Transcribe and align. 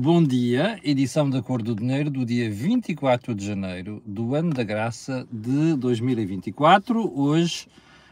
bom 0.00 0.22
dia, 0.22 0.78
edição 0.84 1.28
da 1.28 1.42
Cor 1.42 1.60
do 1.60 1.74
Dinheiro 1.74 2.08
do 2.08 2.24
dia 2.24 2.48
24 2.48 3.34
de 3.34 3.44
janeiro 3.44 4.00
do 4.06 4.32
ano 4.36 4.54
da 4.54 4.62
graça 4.62 5.26
de 5.28 5.74
2024. 5.74 7.20
Hoje 7.20 7.66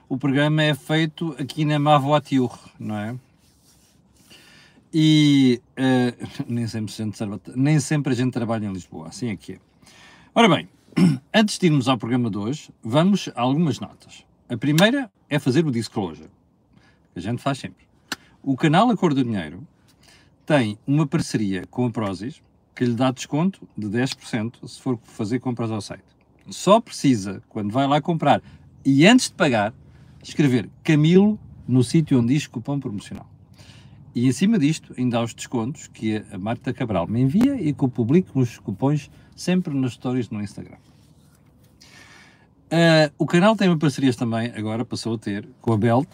o 0.08 0.18
programa 0.18 0.64
é 0.64 0.74
feito 0.74 1.36
aqui 1.38 1.64
na 1.64 1.78
Mavoiture, 1.78 2.58
não 2.76 2.98
é? 2.98 3.16
E 4.92 5.62
uh, 5.78 6.26
nem, 6.52 6.66
sempre 6.66 6.92
a 6.92 7.04
gente, 7.04 7.24
nem 7.54 7.78
sempre 7.78 8.12
a 8.12 8.16
gente 8.16 8.32
trabalha 8.32 8.66
em 8.66 8.72
Lisboa, 8.72 9.06
assim 9.06 9.28
é 9.28 9.36
que 9.36 9.52
é. 9.52 9.58
Ora 10.34 10.48
bem, 10.48 10.68
antes 11.32 11.56
de 11.56 11.66
irmos 11.66 11.86
ao 11.86 11.96
programa 11.96 12.28
de 12.28 12.36
hoje, 12.36 12.68
vamos 12.82 13.30
a 13.32 13.40
algumas 13.40 13.78
notas. 13.78 14.24
A 14.48 14.56
primeira 14.56 15.08
é 15.30 15.38
fazer 15.38 15.64
o 15.64 15.70
disclosure, 15.70 16.30
que 17.12 17.20
a 17.20 17.22
gente 17.22 17.40
faz 17.40 17.58
sempre. 17.58 17.86
O 18.42 18.56
canal 18.56 18.90
A 18.90 18.96
Cor 18.96 19.14
do 19.14 19.22
Dinheiro 19.22 19.64
tem 20.46 20.78
uma 20.86 21.06
parceria 21.06 21.66
com 21.68 21.84
a 21.84 21.90
Prozis 21.90 22.40
que 22.74 22.84
lhe 22.84 22.94
dá 22.94 23.10
desconto 23.10 23.66
de 23.76 23.88
10% 23.88 24.66
se 24.68 24.80
for 24.80 24.98
fazer 25.02 25.40
compras 25.40 25.70
ao 25.70 25.80
site. 25.80 26.04
Só 26.48 26.80
precisa, 26.80 27.42
quando 27.48 27.72
vai 27.72 27.86
lá 27.86 28.00
comprar 28.00 28.40
e 28.84 29.04
antes 29.04 29.28
de 29.28 29.34
pagar, 29.34 29.74
escrever 30.22 30.70
Camilo 30.84 31.38
no 31.66 31.82
sítio 31.82 32.20
onde 32.20 32.34
diz 32.34 32.46
cupom 32.46 32.78
promocional. 32.78 33.28
E 34.14 34.26
em 34.26 34.32
cima 34.32 34.58
disto, 34.58 34.94
ainda 34.96 35.18
há 35.18 35.22
os 35.22 35.34
descontos 35.34 35.88
que 35.88 36.22
a 36.30 36.38
Marta 36.38 36.72
Cabral 36.72 37.06
me 37.06 37.20
envia 37.20 37.60
e 37.60 37.74
que 37.74 37.84
eu 37.84 37.88
publico 37.88 38.38
os 38.38 38.58
cupons 38.58 39.10
sempre 39.34 39.74
nas 39.74 39.94
stories 39.94 40.30
no 40.30 40.40
Instagram. 40.40 40.78
Uh, 42.66 43.12
o 43.18 43.26
canal 43.26 43.54
tem 43.56 43.68
uma 43.68 43.78
parceria 43.78 44.12
também, 44.14 44.52
agora 44.56 44.84
passou 44.84 45.14
a 45.14 45.18
ter, 45.18 45.48
com 45.60 45.72
a 45.72 45.76
Belt, 45.76 46.08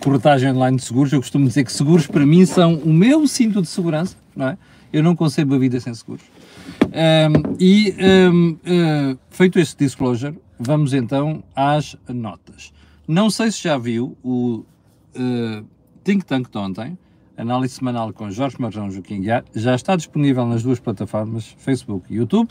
corretagem 0.00 0.50
online 0.50 0.76
de 0.78 0.84
seguros, 0.84 1.12
eu 1.12 1.20
costumo 1.20 1.46
dizer 1.46 1.64
que 1.64 1.72
seguros 1.72 2.06
para 2.06 2.26
mim 2.26 2.44
são 2.46 2.74
o 2.74 2.92
meu 2.92 3.26
cinto 3.26 3.60
de 3.62 3.68
segurança, 3.68 4.16
não 4.34 4.48
é? 4.48 4.58
Eu 4.92 5.02
não 5.02 5.14
concebo 5.14 5.54
a 5.54 5.58
vida 5.58 5.78
sem 5.78 5.94
seguros. 5.94 6.24
Um, 6.86 7.56
e 7.60 7.94
um, 8.00 8.50
uh, 8.50 8.58
eh, 8.64 9.16
feito 9.30 9.58
este 9.58 9.84
disclosure, 9.84 10.36
vamos 10.58 10.92
então 10.92 11.44
às 11.54 11.96
notas. 12.08 12.72
Não 13.06 13.30
sei 13.30 13.52
se 13.52 13.62
já 13.62 13.78
viu 13.78 14.16
o 14.22 14.64
uh, 15.14 15.64
Think 16.02 16.24
Tank 16.24 16.50
de 16.50 16.58
ontem, 16.58 16.98
análise 17.36 17.74
semanal 17.74 18.12
com 18.12 18.30
Jorge 18.30 18.56
Marjão 18.58 18.90
Joaquim 18.90 19.20
Guiar, 19.20 19.44
já 19.54 19.74
está 19.74 19.94
disponível 19.94 20.44
nas 20.46 20.62
duas 20.62 20.80
plataformas, 20.80 21.54
Facebook 21.58 22.12
e 22.12 22.16
YouTube. 22.16 22.48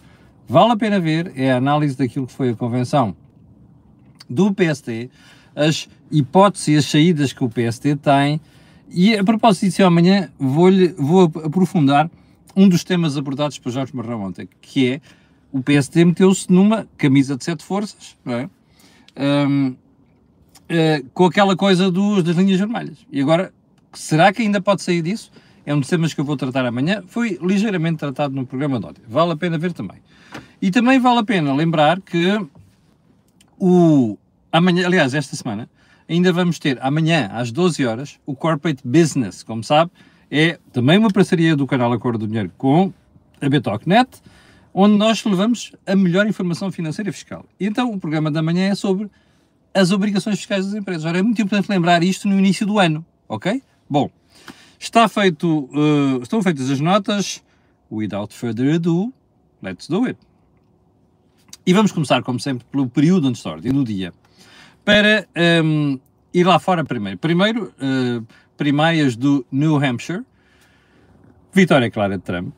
Vale 0.48 0.72
a 0.72 0.78
pena 0.78 1.00
ver, 1.00 1.34
é 1.36 1.52
a 1.52 1.58
análise 1.58 1.98
daquilo 1.98 2.26
que 2.26 2.34
foi 2.34 2.50
a 2.50 2.56
convenção 2.56 3.16
do 4.30 4.54
PST, 4.54 5.10
as 5.60 5.90
hipóteses 6.10 6.68
e 6.70 6.78
as 6.78 6.86
saídas 6.86 7.34
que 7.34 7.44
o 7.44 7.50
PST 7.50 7.98
tem. 7.98 8.40
E 8.90 9.14
a 9.16 9.24
propósito 9.24 9.66
disso, 9.66 9.84
amanhã 9.84 10.32
vou, 10.40 10.72
vou 10.98 11.24
aprofundar 11.44 12.10
um 12.56 12.68
dos 12.68 12.84
temas 12.84 13.18
abordados 13.18 13.60
por 13.60 13.72
Jorge 13.72 13.96
Marrão 13.96 14.24
ontem, 14.24 14.48
que 14.62 14.94
é 14.94 15.02
o 15.52 15.62
PST 15.62 16.06
meteu-se 16.06 16.52
numa 16.52 16.88
camisa 16.98 17.36
de 17.36 17.44
sete 17.44 17.64
forças, 17.64 18.16
não 18.24 18.34
é? 18.34 18.50
Um, 19.18 19.70
uh, 19.70 19.78
eh, 20.70 21.04
com 21.14 21.26
aquela 21.26 21.56
coisa 21.56 21.92
dos, 21.92 22.24
das 22.24 22.36
linhas 22.38 22.60
vermelhas. 22.60 22.98
E 23.12 23.20
agora, 23.20 23.52
será 23.94 24.32
que 24.32 24.42
ainda 24.42 24.62
pode 24.62 24.82
sair 24.82 25.02
disso? 25.02 25.32
É 25.66 25.74
um 25.74 25.80
dos 25.80 25.90
temas 25.90 26.14
que 26.14 26.22
eu 26.22 26.26
vou 26.26 26.38
tratar 26.38 26.66
amanhã. 26.66 27.04
Foi 27.08 27.38
ligeiramente 27.42 27.98
tratado 27.98 28.34
no 28.34 28.46
programa 28.46 28.80
de 28.80 28.86
ontem. 28.86 29.02
Vale 29.08 29.34
a 29.34 29.36
pena 29.36 29.58
ver 29.58 29.74
também. 29.74 29.98
E 30.62 30.72
também 30.72 31.00
vale 31.00 31.20
a 31.20 31.24
pena 31.24 31.54
lembrar 31.54 32.00
que 32.02 32.40
o, 33.58 34.18
Amanhã, 34.52 34.88
aliás, 34.88 35.14
esta 35.14 35.36
semana, 35.36 35.70
ainda 36.08 36.34
vamos 36.34 36.58
ter 36.58 36.80
amanhã 36.82 37.30
às 37.32 37.52
12 37.52 37.86
horas 37.86 38.20
o 38.26 38.36
Corporate 38.36 38.82
Business, 38.84 39.44
como 39.44 39.64
sabe, 39.64 39.92
é 40.32 40.60
também 40.74 40.98
uma 40.98 41.12
parceria 41.12 41.56
do 41.56 41.68
canal 41.68 41.94
Acordo 41.94 42.20
do 42.20 42.28
Dinheiro 42.28 42.52
com 42.58 42.92
a 43.40 43.48
Betocnet, 43.48 44.10
onde 44.74 44.98
nós 44.98 45.24
levamos 45.24 45.72
a 45.86 45.96
melhor 45.96 46.26
informação 46.28 46.72
financeira 46.72 47.10
e 47.10 47.14
fiscal. 47.14 47.46
E 47.60 47.66
então 47.68 47.92
o 47.92 48.00
programa 48.00 48.32
da 48.32 48.42
manhã 48.42 48.70
é 48.70 48.76
sobre 48.76 49.10
as 49.72 49.92
obrigações 49.92 50.38
fiscais 50.38 50.66
das 50.66 50.74
empresas. 50.74 51.06
Ora, 51.06 51.20
é 51.20 51.22
muito 51.22 51.40
importante 51.42 51.70
lembrar 51.70 52.02
isto 52.02 52.28
no 52.28 52.38
início 52.38 52.66
do 52.66 52.80
ano, 52.80 53.06
ok? 53.28 53.62
Bom, 53.88 54.10
está 54.80 55.08
feito, 55.08 55.70
uh, 55.72 56.22
estão 56.24 56.42
feitas 56.42 56.70
as 56.72 56.80
notas. 56.80 57.44
Without 57.92 58.34
further 58.36 58.76
ado, 58.76 59.12
let's 59.64 59.88
do 59.88 60.06
it. 60.06 60.20
E 61.66 61.74
vamos 61.74 61.92
começar, 61.92 62.22
como 62.24 62.40
sempre, 62.40 62.66
pelo 62.72 62.88
período 62.88 63.28
onde 63.28 63.38
está 63.38 63.52
ordem 63.52 63.72
do 63.72 63.84
dia 63.84 64.14
para 64.84 65.28
um, 65.64 66.00
ir 66.34 66.44
lá 66.44 66.60
fora 66.60 66.84
primeiro. 66.84 67.18
Primeiro, 67.18 67.74
uh, 67.82 68.26
primárias 68.58 69.16
do 69.16 69.46
New 69.52 69.78
Hampshire, 69.78 70.24
vitória 71.54 71.90
clara 71.90 72.18
de 72.18 72.24
Trump. 72.24 72.54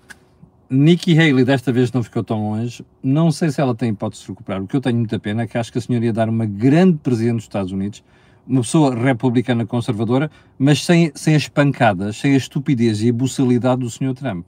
Nikki 0.69 1.19
Haley 1.19 1.43
desta 1.43 1.71
vez 1.71 1.91
não 1.91 2.01
ficou 2.01 2.23
tão 2.23 2.49
longe. 2.49 2.85
Não 3.03 3.29
sei 3.29 3.51
se 3.51 3.59
ela 3.59 3.75
tem 3.75 3.89
hipótese 3.89 4.21
de 4.23 4.29
recuperar. 4.29 4.63
O 4.63 4.67
que 4.67 4.75
eu 4.75 4.79
tenho 4.79 4.97
muita 4.97 5.19
pena 5.19 5.41
é 5.41 5.47
que 5.47 5.57
acho 5.57 5.69
que 5.69 5.77
a 5.77 5.81
senhora 5.81 6.05
ia 6.05 6.13
dar 6.13 6.29
uma 6.29 6.45
grande 6.45 6.97
presidente 6.97 7.35
dos 7.35 7.43
Estados 7.43 7.73
Unidos, 7.73 8.01
uma 8.47 8.61
pessoa 8.61 8.95
republicana 8.95 9.65
conservadora, 9.65 10.31
mas 10.57 10.85
sem, 10.85 11.11
sem 11.13 11.35
as 11.35 11.49
pancadas, 11.49 12.15
sem 12.15 12.33
a 12.33 12.37
estupidez 12.37 13.03
e 13.03 13.09
a 13.09 13.13
buçalidade 13.13 13.81
do 13.81 13.89
senhor 13.89 14.13
Trump. 14.13 14.47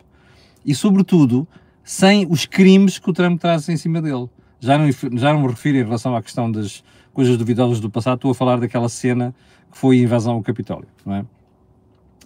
E, 0.66 0.74
sobretudo, 0.74 1.46
sem 1.84 2.26
os 2.30 2.46
crimes 2.46 2.98
que 2.98 3.10
o 3.10 3.14
Trump 3.14 3.42
traz 3.42 3.68
em 3.68 3.76
cima 3.76 4.02
dele. 4.02 4.30
Já 4.62 4.78
não, 4.78 4.90
já 4.92 5.34
não 5.34 5.42
me 5.42 5.48
refiro 5.50 5.78
em 5.78 5.84
relação 5.84 6.16
à 6.16 6.24
questão 6.24 6.50
das, 6.50 6.82
coisas 7.14 7.38
duvidosas 7.38 7.80
do 7.80 7.90
passado, 7.90 8.16
estou 8.16 8.32
a 8.32 8.36
falar 8.36 8.60
daquela 8.60 8.90
cena 8.90 9.34
que 9.72 9.78
foi 9.78 10.00
a 10.00 10.04
invasão 10.04 10.34
ao 10.34 10.42
Capitólio, 10.42 10.88
não 11.06 11.16
é? 11.16 11.26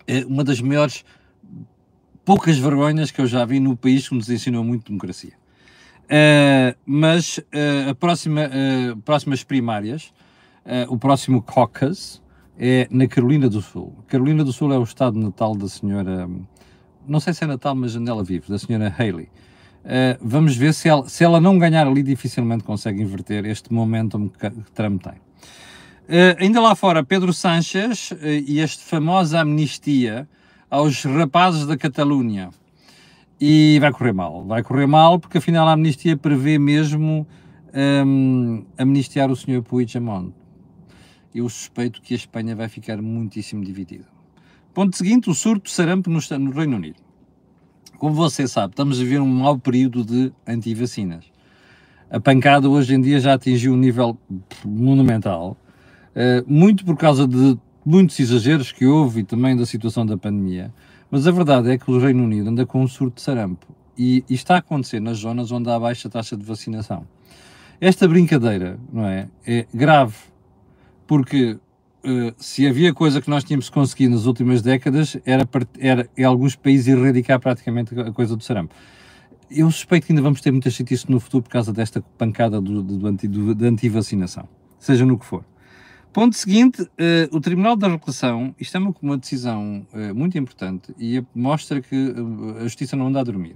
É 0.07 0.25
uma 0.25 0.43
das 0.43 0.61
maiores 0.61 1.03
poucas 2.23 2.57
vergonhas 2.57 3.11
que 3.11 3.21
eu 3.21 3.27
já 3.27 3.45
vi 3.45 3.59
no 3.59 3.75
país 3.75 4.07
que 4.07 4.15
nos 4.15 4.29
ensinou 4.29 4.63
muito 4.63 4.87
democracia. 4.87 5.33
Uh, 6.07 6.77
mas 6.85 7.37
uh, 7.37 7.89
a 7.91 7.95
próxima, 7.95 8.41
uh, 8.47 8.97
próximas 9.01 9.43
primárias, 9.43 10.13
o 10.89 10.97
próximo 10.97 11.41
caucus 11.41 12.21
é 12.59 12.89
na 12.91 13.07
Carolina 13.07 13.49
do 13.49 13.61
Sul. 13.61 13.95
Carolina 14.05 14.43
do 14.43 14.51
Sul 14.51 14.73
é 14.73 14.77
o 14.77 14.83
estado 14.83 15.17
natal 15.17 15.55
da 15.55 15.69
senhora, 15.69 16.29
não 17.07 17.21
sei 17.21 17.33
se 17.33 17.45
é 17.45 17.47
natal, 17.47 17.73
mas 17.73 17.95
onde 17.95 18.09
ela 18.09 18.21
vive, 18.21 18.49
da 18.49 18.59
senhora 18.59 18.93
Haley. 18.99 19.29
Uh, 19.87 20.19
vamos 20.21 20.57
ver 20.57 20.73
se 20.73 20.89
ela, 20.89 21.07
se 21.07 21.23
ela 21.23 21.39
não 21.39 21.57
ganhar 21.57 21.87
ali, 21.87 22.03
dificilmente 22.03 22.61
consegue 22.61 23.01
inverter 23.01 23.45
este 23.45 23.71
momentum 23.71 24.27
que, 24.27 24.49
Trump 24.73 25.01
tem. 25.01 25.13
Uh, 25.13 26.35
ainda 26.39 26.59
lá 26.59 26.75
fora, 26.75 27.05
Pedro 27.05 27.31
Sánchez 27.31 28.11
uh, 28.11 28.17
e 28.45 28.59
esta 28.59 28.83
famosa 28.83 29.39
amnistia 29.39 30.27
aos 30.69 31.05
rapazes 31.05 31.65
da 31.65 31.77
Catalunha. 31.77 32.49
E 33.39 33.77
vai 33.79 33.93
correr 33.93 34.11
mal. 34.11 34.43
Vai 34.43 34.61
correr 34.61 34.87
mal 34.87 35.19
porque 35.19 35.37
afinal 35.37 35.65
a 35.69 35.71
amnistia 35.71 36.17
prevê 36.17 36.59
mesmo 36.59 37.25
um, 38.05 38.65
amnistiar 38.77 39.31
o 39.31 39.37
Sr. 39.37 39.61
Puigdemont. 39.61 40.33
Eu 41.33 41.47
suspeito 41.47 42.01
que 42.01 42.13
a 42.13 42.17
Espanha 42.17 42.57
vai 42.57 42.67
ficar 42.67 43.01
muitíssimo 43.01 43.63
dividida. 43.63 44.05
Ponto 44.73 44.97
seguinte, 44.97 45.29
o 45.29 45.33
surto 45.33 45.65
de 45.65 45.71
sarampo 45.71 46.09
no, 46.09 46.19
no 46.39 46.51
Reino 46.51 46.75
Unido. 46.75 47.06
Como 47.97 48.13
você 48.13 48.47
sabe, 48.47 48.73
estamos 48.73 48.99
a 48.99 49.03
viver 49.03 49.19
um 49.19 49.25
mau 49.25 49.57
período 49.57 50.03
de 50.03 50.31
anti-vacinas. 50.47 51.25
A 52.11 52.19
pancada 52.19 52.69
hoje 52.69 52.93
em 52.93 53.01
dia 53.01 53.19
já 53.19 53.33
atingiu 53.33 53.73
um 53.73 53.77
nível 53.77 54.15
monumental, 54.63 55.57
eh, 56.15 56.43
muito 56.45 56.85
por 56.85 56.95
causa 56.95 57.27
de 57.27 57.57
muitos 57.83 58.19
exageros 58.19 58.71
que 58.71 58.85
houve 58.85 59.21
e 59.21 59.23
também 59.23 59.57
da 59.57 59.65
situação 59.65 60.05
da 60.05 60.15
pandemia. 60.15 60.71
Mas 61.09 61.25
a 61.25 61.31
verdade 61.31 61.71
é 61.71 61.77
que 61.77 61.89
o 61.89 61.97
Reino 61.99 62.23
Unido 62.23 62.49
anda 62.49 62.67
com 62.67 62.83
um 62.83 62.87
surto 62.87 63.15
de 63.15 63.21
sarampo 63.23 63.65
e, 63.97 64.23
e 64.29 64.35
está 64.35 64.55
a 64.55 64.59
acontecer 64.59 64.99
nas 64.99 65.17
zonas 65.17 65.51
onde 65.51 65.67
há 65.67 65.79
baixa 65.79 66.07
taxa 66.07 66.37
de 66.37 66.45
vacinação. 66.45 67.03
Esta 67.81 68.07
brincadeira, 68.07 68.79
não 68.93 69.07
é? 69.07 69.27
É 69.45 69.65
grave, 69.73 70.15
porque 71.07 71.57
se 72.37 72.65
havia 72.65 72.93
coisa 72.93 73.21
que 73.21 73.29
nós 73.29 73.43
tínhamos 73.43 73.69
conseguido 73.69 74.15
nas 74.15 74.25
últimas 74.25 74.61
décadas, 74.61 75.17
era, 75.25 75.47
era 75.79 76.09
em 76.17 76.23
alguns 76.23 76.55
países 76.55 76.87
erradicar 76.87 77.39
praticamente 77.39 77.99
a 77.99 78.11
coisa 78.11 78.35
do 78.35 78.43
sarampo. 78.43 78.73
Eu 79.49 79.69
suspeito 79.71 80.05
que 80.05 80.11
ainda 80.11 80.21
vamos 80.21 80.41
ter 80.41 80.51
muitas 80.51 80.73
chatices 80.73 81.05
no 81.05 81.19
futuro 81.19 81.43
por 81.43 81.49
causa 81.49 81.71
desta 81.71 82.01
pancada 82.17 82.59
do, 82.59 82.83
do, 82.83 83.07
anti, 83.07 83.27
do 83.27 83.55
da 83.55 83.67
antivacinação, 83.67 84.47
seja 84.79 85.05
no 85.05 85.17
que 85.17 85.25
for. 85.25 85.43
Ponto 86.11 86.35
seguinte, 86.35 86.81
uh, 86.81 86.87
o 87.31 87.39
Tribunal 87.39 87.75
da 87.75 87.87
Reclamação, 87.87 88.55
isto 88.59 88.75
é 88.75 88.79
uma, 88.79 88.93
uma 89.01 89.17
decisão 89.17 89.85
uh, 89.93 90.15
muito 90.15 90.37
importante 90.37 90.93
e 90.97 91.23
mostra 91.33 91.79
que 91.81 92.13
a 92.59 92.63
Justiça 92.63 92.95
não 92.95 93.07
anda 93.07 93.19
a 93.19 93.23
dormir. 93.23 93.55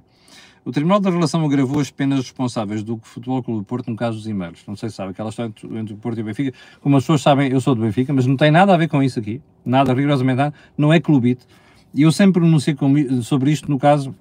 O 0.63 0.71
Tribunal 0.71 0.99
da 0.99 1.09
Relação 1.09 1.43
agravou 1.43 1.79
as 1.79 1.89
penas 1.89 2.19
responsáveis 2.19 2.83
do 2.83 2.99
Futebol 3.01 3.41
Clube 3.41 3.61
do 3.61 3.65
Porto 3.65 3.89
no 3.89 3.95
caso 3.95 4.17
dos 4.17 4.27
e-mails. 4.27 4.63
Não 4.67 4.75
sei 4.75 4.89
se 4.89 4.95
sabe, 4.95 5.09
aquela 5.09 5.29
história 5.29 5.51
entre 5.71 5.93
o 5.93 5.97
Porto 5.97 6.19
e 6.19 6.21
o 6.21 6.25
Benfica. 6.25 6.55
Como 6.81 6.95
as 6.97 7.03
pessoas 7.03 7.21
sabem, 7.23 7.51
eu 7.51 7.59
sou 7.59 7.73
do 7.73 7.81
Benfica, 7.81 8.13
mas 8.13 8.27
não 8.27 8.37
tem 8.37 8.51
nada 8.51 8.71
a 8.71 8.77
ver 8.77 8.87
com 8.87 9.01
isso 9.01 9.17
aqui. 9.17 9.41
Nada, 9.65 9.91
rigorosamente 9.91 10.37
nada. 10.37 10.53
Não 10.77 10.93
é 10.93 10.99
clubite. 10.99 11.47
E 11.93 12.03
eu 12.03 12.11
sempre 12.11 12.41
pronunciei 12.41 12.77
sobre 13.23 13.51
isto 13.51 13.71
no 13.71 13.79
caso, 13.79 14.15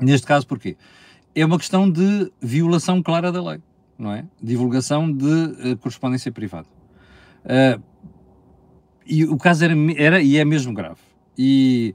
neste 0.00 0.24
caso, 0.24 0.46
porquê? 0.46 0.76
É 1.34 1.44
uma 1.44 1.58
questão 1.58 1.90
de 1.90 2.32
violação 2.40 3.02
clara 3.02 3.32
da 3.32 3.42
lei, 3.42 3.60
não 3.98 4.12
é? 4.12 4.24
Divulgação 4.40 5.12
de 5.12 5.26
uh, 5.26 5.76
correspondência 5.78 6.30
privada. 6.30 6.68
Uh, 7.44 7.82
e 9.04 9.24
o 9.24 9.36
caso 9.36 9.64
era, 9.64 9.74
era 9.96 10.22
e 10.22 10.36
é 10.36 10.44
mesmo 10.44 10.72
grave. 10.72 11.00
E 11.36 11.94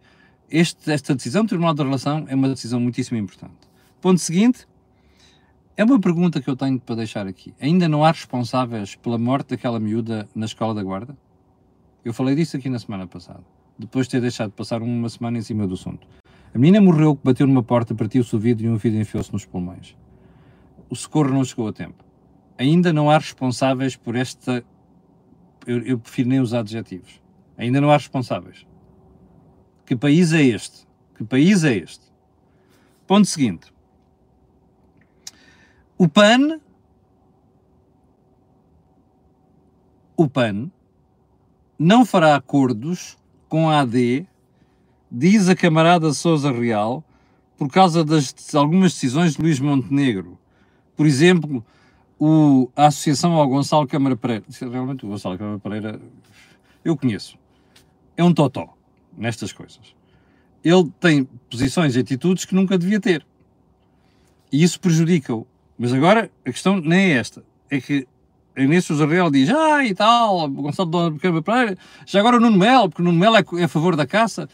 este, 0.49 0.91
esta 0.91 1.15
decisão 1.15 1.45
do 1.45 1.47
Tribunal 1.47 1.73
da 1.73 1.83
Relação 1.83 2.25
é 2.27 2.35
uma 2.35 2.49
decisão 2.49 2.79
muitíssimo 2.79 3.17
importante. 3.17 3.60
Ponto 4.01 4.19
seguinte, 4.19 4.67
é 5.77 5.83
uma 5.83 5.99
pergunta 5.99 6.41
que 6.41 6.49
eu 6.49 6.55
tenho 6.55 6.79
para 6.79 6.95
deixar 6.95 7.27
aqui. 7.27 7.53
Ainda 7.61 7.87
não 7.87 8.03
há 8.03 8.07
responsáveis 8.07 8.95
pela 8.95 9.15
morte 9.15 9.49
daquela 9.49 9.79
miúda 9.79 10.27
na 10.33 10.47
escola 10.47 10.73
da 10.73 10.81
guarda? 10.81 11.15
Eu 12.03 12.11
falei 12.11 12.33
disso 12.33 12.57
aqui 12.57 12.67
na 12.67 12.79
semana 12.79 13.05
passada, 13.05 13.43
depois 13.77 14.07
de 14.07 14.13
ter 14.13 14.21
deixado 14.21 14.49
de 14.49 14.55
passar 14.55 14.81
uma 14.81 15.07
semana 15.07 15.37
em 15.37 15.43
cima 15.43 15.67
do 15.67 15.75
assunto. 15.75 16.07
A 16.51 16.57
menina 16.57 16.81
morreu, 16.81 17.17
bateu 17.23 17.45
numa 17.45 17.61
porta, 17.61 17.93
partiu-se 17.93 18.35
o 18.35 18.39
vidro 18.39 18.65
e 18.65 18.69
um 18.69 18.75
vidro 18.75 18.99
enfiou-se 18.99 19.31
nos 19.31 19.45
pulmões. 19.45 19.95
O 20.89 20.95
socorro 20.95 21.29
não 21.29 21.45
chegou 21.45 21.67
a 21.67 21.71
tempo. 21.71 22.03
Ainda 22.57 22.91
não 22.91 23.07
há 23.07 23.19
responsáveis 23.19 23.95
por 23.95 24.15
esta. 24.15 24.65
Eu, 25.67 25.77
eu 25.83 25.99
prefiro 25.99 26.27
nem 26.27 26.39
usar 26.39 26.61
adjetivos. 26.61 27.21
Ainda 27.55 27.79
não 27.79 27.91
há 27.91 27.97
responsáveis. 27.97 28.65
Que 29.85 29.95
país 29.95 30.33
é 30.33 30.41
este? 30.41 30.87
Que 31.15 31.23
país 31.23 31.63
é 31.63 31.75
este? 31.75 32.11
Ponto 33.05 33.27
seguinte. 33.27 33.71
O 36.01 36.09
PAN. 36.09 36.59
O 40.17 40.27
PAN 40.27 40.71
não 41.77 42.03
fará 42.03 42.35
acordos 42.35 43.19
com 43.47 43.69
a 43.69 43.81
AD, 43.81 44.25
diz 45.11 45.47
a 45.47 45.55
camarada 45.55 46.11
Souza 46.11 46.51
Real, 46.51 47.03
por 47.55 47.69
causa 47.69 48.03
das 48.03 48.33
algumas 48.55 48.93
decisões 48.93 49.35
de 49.35 49.43
Luís 49.43 49.59
Montenegro. 49.59 50.39
Por 50.97 51.05
exemplo, 51.05 51.63
o, 52.19 52.67
a 52.75 52.87
associação 52.87 53.33
ao 53.33 53.47
Gonçalo 53.47 53.85
Câmara 53.85 54.15
Pereira. 54.15 54.45
Realmente 54.59 55.05
o 55.05 55.09
Gonçalo 55.09 55.37
Câmara 55.37 55.59
Pereira 55.59 56.01
eu 56.83 56.97
conheço. 56.97 57.37
É 58.17 58.23
um 58.23 58.33
totó 58.33 58.75
nestas 59.15 59.53
coisas. 59.53 59.95
Ele 60.63 60.91
tem 60.99 61.25
posições 61.47 61.95
e 61.95 61.99
atitudes 61.99 62.43
que 62.43 62.55
nunca 62.55 62.75
devia 62.75 62.99
ter. 62.99 63.23
E 64.51 64.63
isso 64.63 64.79
prejudica-o. 64.79 65.45
Mas 65.81 65.91
agora 65.93 66.29
a 66.45 66.51
questão 66.51 66.79
nem 66.79 67.13
é 67.13 67.17
esta. 67.17 67.43
É 67.67 67.81
que 67.81 68.07
Inês 68.55 68.87
Real 68.87 69.31
diz, 69.31 69.49
ah, 69.49 69.83
e 69.83 69.95
tal, 69.95 70.47
Gonçalo 70.47 71.17
Câmara 71.17 71.41
Pereira, 71.41 71.77
já 72.05 72.19
agora 72.19 72.37
o 72.37 72.39
Nuno 72.39 72.55
Melo, 72.55 72.87
porque 72.87 73.01
o 73.01 73.05
Nuno 73.05 73.17
Melo 73.17 73.35
é, 73.35 73.43
é 73.59 73.63
a 73.63 73.67
favor 73.67 73.95
da 73.95 74.05
caça. 74.05 74.47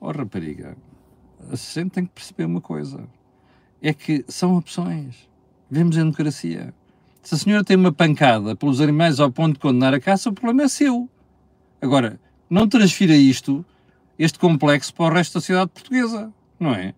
Oh, 0.00 0.10
rapariga, 0.10 0.76
a 1.48 1.54
gente 1.54 1.90
tem 1.90 2.04
que 2.04 2.10
perceber 2.10 2.46
uma 2.46 2.60
coisa. 2.60 3.08
É 3.80 3.94
que 3.94 4.24
são 4.26 4.56
opções. 4.56 5.28
Vivemos 5.70 5.96
em 5.96 6.00
democracia. 6.00 6.74
Se 7.22 7.36
a 7.36 7.38
senhora 7.38 7.62
tem 7.62 7.76
uma 7.76 7.92
pancada 7.92 8.56
pelos 8.56 8.80
animais 8.80 9.20
ao 9.20 9.30
ponto 9.30 9.52
de 9.52 9.60
condenar 9.60 9.94
a 9.94 10.00
caça, 10.00 10.30
o 10.30 10.32
problema 10.32 10.64
é 10.64 10.68
seu. 10.68 11.08
Agora, 11.80 12.18
não 12.50 12.66
transfira 12.66 13.14
isto, 13.14 13.64
este 14.18 14.36
complexo, 14.36 14.92
para 14.92 15.04
o 15.04 15.14
resto 15.14 15.34
da 15.34 15.40
sociedade 15.40 15.70
portuguesa, 15.70 16.32
não 16.58 16.74
é? 16.74 16.92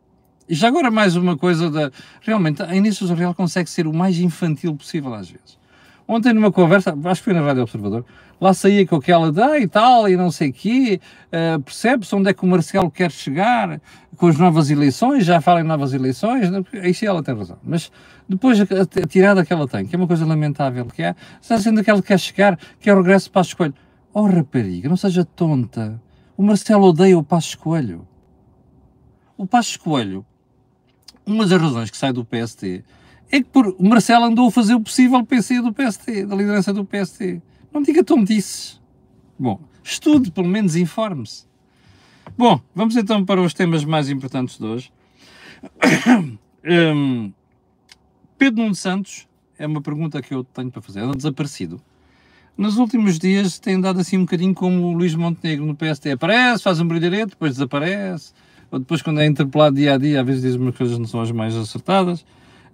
E 0.49 0.55
já 0.55 0.69
agora 0.69 0.91
mais 0.91 1.17
uma 1.17 1.37
coisa 1.37 1.71
da... 1.71 1.91
Realmente, 2.21 2.63
a 2.63 2.75
Inês 2.75 2.99
Sousa 2.99 3.15
Real 3.15 3.35
consegue 3.35 3.71
ser 3.71 3.87
o 3.87 3.95
mais 3.95 4.19
infantil 4.19 4.75
possível 4.75 5.15
às 5.15 5.31
vezes. 5.31 5.59
Ontem 6.07 6.35
numa 6.35 6.53
conversa, 6.53 6.95
acho 7.05 7.21
que 7.23 7.25
foi 7.25 7.33
na 7.33 7.41
Rádio 7.41 7.63
Observador, 7.63 8.05
lá 8.39 8.53
saía 8.53 8.87
com 8.87 8.97
aquela 8.97 9.33
de 9.33 9.41
ah, 9.41 9.59
e 9.59 9.67
tal, 9.67 10.07
e 10.07 10.17
não 10.17 10.31
sei 10.31 10.51
o 10.51 10.53
quê, 10.53 11.01
uh, 11.29 11.63
percebe-se 11.63 12.15
onde 12.15 12.29
é 12.29 12.35
que 12.35 12.45
o 12.45 12.47
Marcelo 12.47 12.91
quer 12.91 13.11
chegar 13.11 13.81
com 14.19 14.27
as 14.27 14.39
novas 14.39 14.71
eleições, 14.71 15.25
já 15.25 15.41
fala 15.41 15.63
em 15.63 15.65
novas 15.65 15.95
eleições, 15.95 16.51
isso 16.85 17.07
ela 17.07 17.23
tem 17.23 17.35
razão. 17.35 17.57
Mas 17.63 17.91
depois 18.29 18.61
a, 18.61 18.65
a 18.65 19.07
tirada 19.07 19.47
que 19.47 19.53
ela 19.53 19.67
tem, 19.67 19.87
que 19.87 19.97
é 19.97 19.99
uma 19.99 20.07
coisa 20.07 20.27
lamentável, 20.27 20.85
que 20.85 21.03
é, 21.03 21.17
está 21.41 21.59
sendo 21.59 21.83
que 21.83 21.89
ela 21.89 22.03
quer 22.03 22.21
chegar, 22.21 22.59
que 22.79 22.91
é 22.91 22.93
o 22.93 22.99
regresso 22.99 23.31
para 23.31 23.41
a 23.41 23.45
escolha. 23.45 23.75
Oh 24.13 24.27
rapariga, 24.27 24.91
não 24.91 24.99
seja 24.99 25.25
tonta. 25.25 25.99
O 26.37 26.43
Marcelo 26.43 26.85
odeia 26.85 27.19
o 27.19 27.23
Passo 27.23 27.59
Coelho. 27.59 28.07
O 29.39 29.47
Passo 29.47 29.81
Coelho, 29.81 30.25
uma 31.27 31.47
das 31.47 31.61
razões 31.61 31.91
que 31.91 31.97
sai 31.97 32.13
do 32.13 32.25
PST 32.25 32.85
é 33.31 33.39
que 33.43 33.45
por, 33.45 33.75
Marcelo 33.81 34.27
andou 34.27 34.49
a 34.49 34.51
fazer 34.51 34.75
o 34.75 34.81
possível 34.81 35.25
para 35.25 35.43
sair 35.43 35.61
do 35.61 35.73
PST, 35.73 36.27
da 36.27 36.37
liderança 36.37 36.73
do 36.73 36.85
PST. 36.85 37.43
Não 37.73 37.83
diga 37.83 38.05
tontices. 38.05 38.81
Bom, 39.39 39.61
estude, 39.83 40.31
pelo 40.31 40.47
menos 40.47 40.77
informe-se. 40.77 41.47
Bom, 42.37 42.61
vamos 42.75 42.97
então 42.97 43.25
para 43.25 43.41
os 43.41 43.53
temas 43.53 43.85
mais 43.85 44.09
importantes 44.09 44.59
de 44.59 44.65
hoje. 44.65 44.93
um, 46.95 47.33
Pedro 48.39 48.63
Nuno 48.63 48.75
Santos 48.75 49.27
é 49.59 49.67
uma 49.67 49.81
pergunta 49.81 50.21
que 50.23 50.35
eu 50.35 50.45
tenho 50.45 50.71
para 50.71 50.83
fazer. 50.83 51.01
Anda 51.01 51.17
desaparecido. 51.17 51.81
Nos 52.57 52.77
últimos 52.77 53.19
dias 53.19 53.59
tem 53.59 53.75
andado 53.75 53.99
assim 54.01 54.17
um 54.17 54.21
bocadinho 54.21 54.55
como 54.55 54.87
o 54.87 54.93
Luís 54.93 55.15
Montenegro 55.15 55.67
no 55.67 55.75
PST. 55.75 56.13
Aparece, 56.13 56.63
faz 56.63 56.81
um 56.81 56.87
brilharete, 56.87 57.31
depois 57.31 57.55
desaparece. 57.55 58.33
Ou 58.71 58.79
depois, 58.79 59.03
quando 59.03 59.21
é 59.21 59.27
interpelado 59.27 59.77
dia 59.77 59.95
a 59.95 59.99
dia, 59.99 60.21
às 60.21 60.27
vezes 60.27 60.43
diz 60.43 60.55
umas 60.57 60.77
coisas 60.77 60.97
que 60.97 61.01
não 61.01 61.09
são 61.09 61.21
as 61.21 61.31
mais 61.31 61.55
acertadas. 61.57 62.25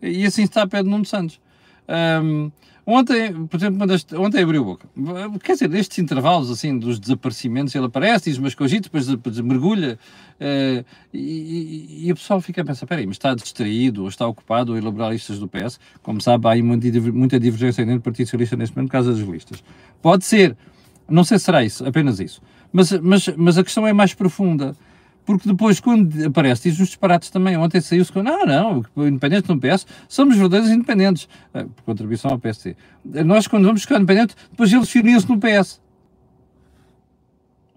E 0.02 0.25
assim 0.25 0.44
está 0.44 0.66
Pedro 0.66 0.90
Nuno 0.90 1.04
Santos. 1.04 1.40
Um, 2.22 2.50
ontem, 2.87 3.46
por 3.46 3.56
exemplo, 3.56 3.87
ontem 4.19 4.42
abriu 4.42 4.62
a 4.62 4.64
boca. 4.64 4.88
Quer 5.42 5.54
dizer, 5.54 5.75
estes 5.75 5.98
intervalos 5.98 6.50
assim 6.50 6.78
dos 6.78 6.98
desaparecimentos, 6.98 7.75
ele 7.75 7.87
aparece, 7.87 8.31
diz 8.31 8.38
umas 8.38 8.54
coisitas, 8.54 8.84
depois, 8.84 9.06
depois 9.06 9.40
mergulha 9.40 9.98
uh, 10.40 10.84
e, 11.12 12.06
e, 12.06 12.12
o 12.12 12.14
pessoal 12.14 12.40
fica 12.40 12.62
a 12.62 12.64
pensar: 12.64 12.87
peraí, 12.87 13.06
mas 13.06 13.16
está 13.16 13.34
distraído 13.34 14.02
ou 14.02 14.08
está 14.08 14.26
ocupado 14.26 14.75
a 14.75 14.78
elaborar 14.78 15.10
listas 15.10 15.38
do 15.38 15.48
PS? 15.48 15.81
Como 16.02 16.20
sabe, 16.20 16.46
há 16.46 16.52
aí 16.52 16.62
muita 16.62 17.38
divergência 17.38 17.84
dentro 17.84 18.00
do 18.00 18.04
Partido 18.04 18.26
Socialista 18.26 18.56
neste 18.56 18.76
momento 18.76 18.88
por 18.88 18.92
causa 18.92 19.12
das 19.12 19.20
listas. 19.20 19.62
Pode 20.00 20.25
ser, 20.25 20.56
não 21.08 21.25
sei 21.25 21.38
se 21.38 21.44
será 21.44 21.64
isso, 21.64 21.84
apenas 21.87 22.20
isso. 22.20 22.40
Mas, 22.72 22.92
mas, 22.92 23.28
mas 23.37 23.58
a 23.58 23.64
questão 23.64 23.87
é 23.87 23.92
mais 23.92 24.14
profunda 24.14 24.76
porque 25.38 25.49
depois, 25.49 25.81
quando 25.81 26.27
aparece, 26.27 26.71
diz 26.71 26.81
os 26.81 26.88
disparates 26.88 27.31
também. 27.31 27.56
Ontem 27.56 27.81
saiu-se 27.81 28.11
com, 28.12 28.23
não, 28.23 28.44
não, 28.44 28.85
independentes 29.06 29.49
no 29.49 29.59
PS, 29.59 29.87
somos 30.09 30.37
verdadeiros 30.37 30.71
independentes, 30.71 31.29
eh, 31.55 31.65
por 31.65 31.85
contribuição 31.85 32.31
ao 32.31 32.38
PST. 32.38 32.77
Nós, 33.25 33.47
quando 33.47 33.65
vamos 33.65 33.82
buscar 33.82 33.97
independente, 33.97 34.35
depois 34.50 34.73
eles 34.73 34.91
filiam-se 34.91 35.29
no 35.29 35.38
PS. 35.38 35.81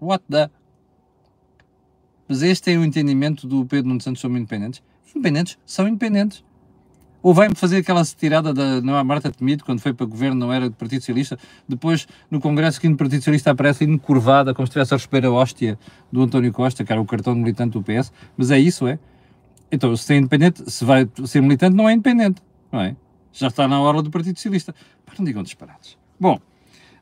What 0.00 0.24
the? 0.30 0.50
Mas 2.28 2.42
este 2.42 2.72
é 2.72 2.78
o 2.78 2.84
entendimento 2.84 3.46
do 3.46 3.64
Pedro 3.66 3.88
Nuno 3.88 4.00
Santos 4.00 4.20
sobre 4.20 4.38
independentes. 4.38 4.82
Independentes 5.14 5.58
são 5.64 5.86
independentes. 5.86 6.44
Ou 7.24 7.32
vai-me 7.32 7.54
fazer 7.54 7.78
aquela 7.78 8.04
tirada 8.04 8.52
da 8.52 8.82
não, 8.82 8.94
a 8.96 9.02
Marta 9.02 9.32
Temido, 9.32 9.64
quando 9.64 9.80
foi 9.80 9.94
para 9.94 10.04
o 10.04 10.06
governo, 10.06 10.38
não 10.38 10.52
era 10.52 10.68
do 10.68 10.76
Partido 10.76 11.00
Socialista, 11.00 11.38
depois 11.66 12.06
no 12.30 12.38
Congresso 12.38 12.78
que 12.78 12.86
no 12.86 12.98
Partido 12.98 13.20
Socialista 13.20 13.50
aparece 13.50 13.82
encurvada, 13.82 14.52
como 14.52 14.66
se 14.66 14.72
estivesse 14.72 14.92
a 14.92 14.98
receber 14.98 15.24
a 15.24 15.30
hóstia 15.30 15.78
do 16.12 16.22
António 16.22 16.52
Costa, 16.52 16.84
que 16.84 16.92
era 16.92 17.00
o 17.00 17.06
cartão 17.06 17.34
militante 17.34 17.78
do 17.78 17.82
PS, 17.82 18.12
mas 18.36 18.50
é 18.50 18.58
isso, 18.58 18.86
é? 18.86 18.98
Então, 19.72 19.96
se 19.96 20.12
é 20.12 20.18
independente, 20.18 20.70
se 20.70 20.84
vai 20.84 21.08
ser 21.24 21.40
militante, 21.40 21.74
não 21.74 21.88
é 21.88 21.94
independente, 21.94 22.42
não 22.70 22.82
é? 22.82 22.94
Já 23.32 23.46
está 23.46 23.66
na 23.66 23.80
hora 23.80 24.02
do 24.02 24.10
Partido 24.10 24.36
Socialista. 24.36 24.74
Para 25.06 25.14
não 25.18 25.24
digam 25.24 25.42
disparados. 25.42 25.96
Bom, 26.20 26.38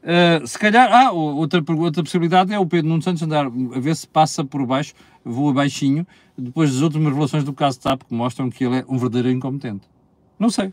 Uh, 0.03 0.45
se 0.45 0.59
calhar, 0.59 0.93
ah, 0.93 1.13
outra, 1.13 1.63
outra 1.77 2.03
possibilidade 2.03 2.53
é 2.53 2.59
o 2.59 2.67
Pedro 2.67 2.89
Nuno 2.89 3.01
Santos 3.01 3.23
andar 3.23 3.47
a 3.47 3.79
ver 3.79 3.95
se 3.95 4.05
passa 4.09 4.45
por 4.45 4.67
baixo, 4.67 4.95
voa 5.25 5.53
baixinho, 5.53 6.05
depois 6.37 6.73
das 6.73 6.81
últimas 6.81 7.11
revelações 7.11 7.45
do 7.45 7.53
caso 7.53 7.77
de 7.79 7.85
TAP 7.85 8.03
que 8.03 8.13
mostram 8.13 8.51
que 8.51 8.65
ele 8.65 8.79
é 8.79 8.85
um 8.89 8.99
verdadeiro 8.99 9.31
incompetente. 9.31 9.92
Não 10.39 10.51
sei. 10.51 10.73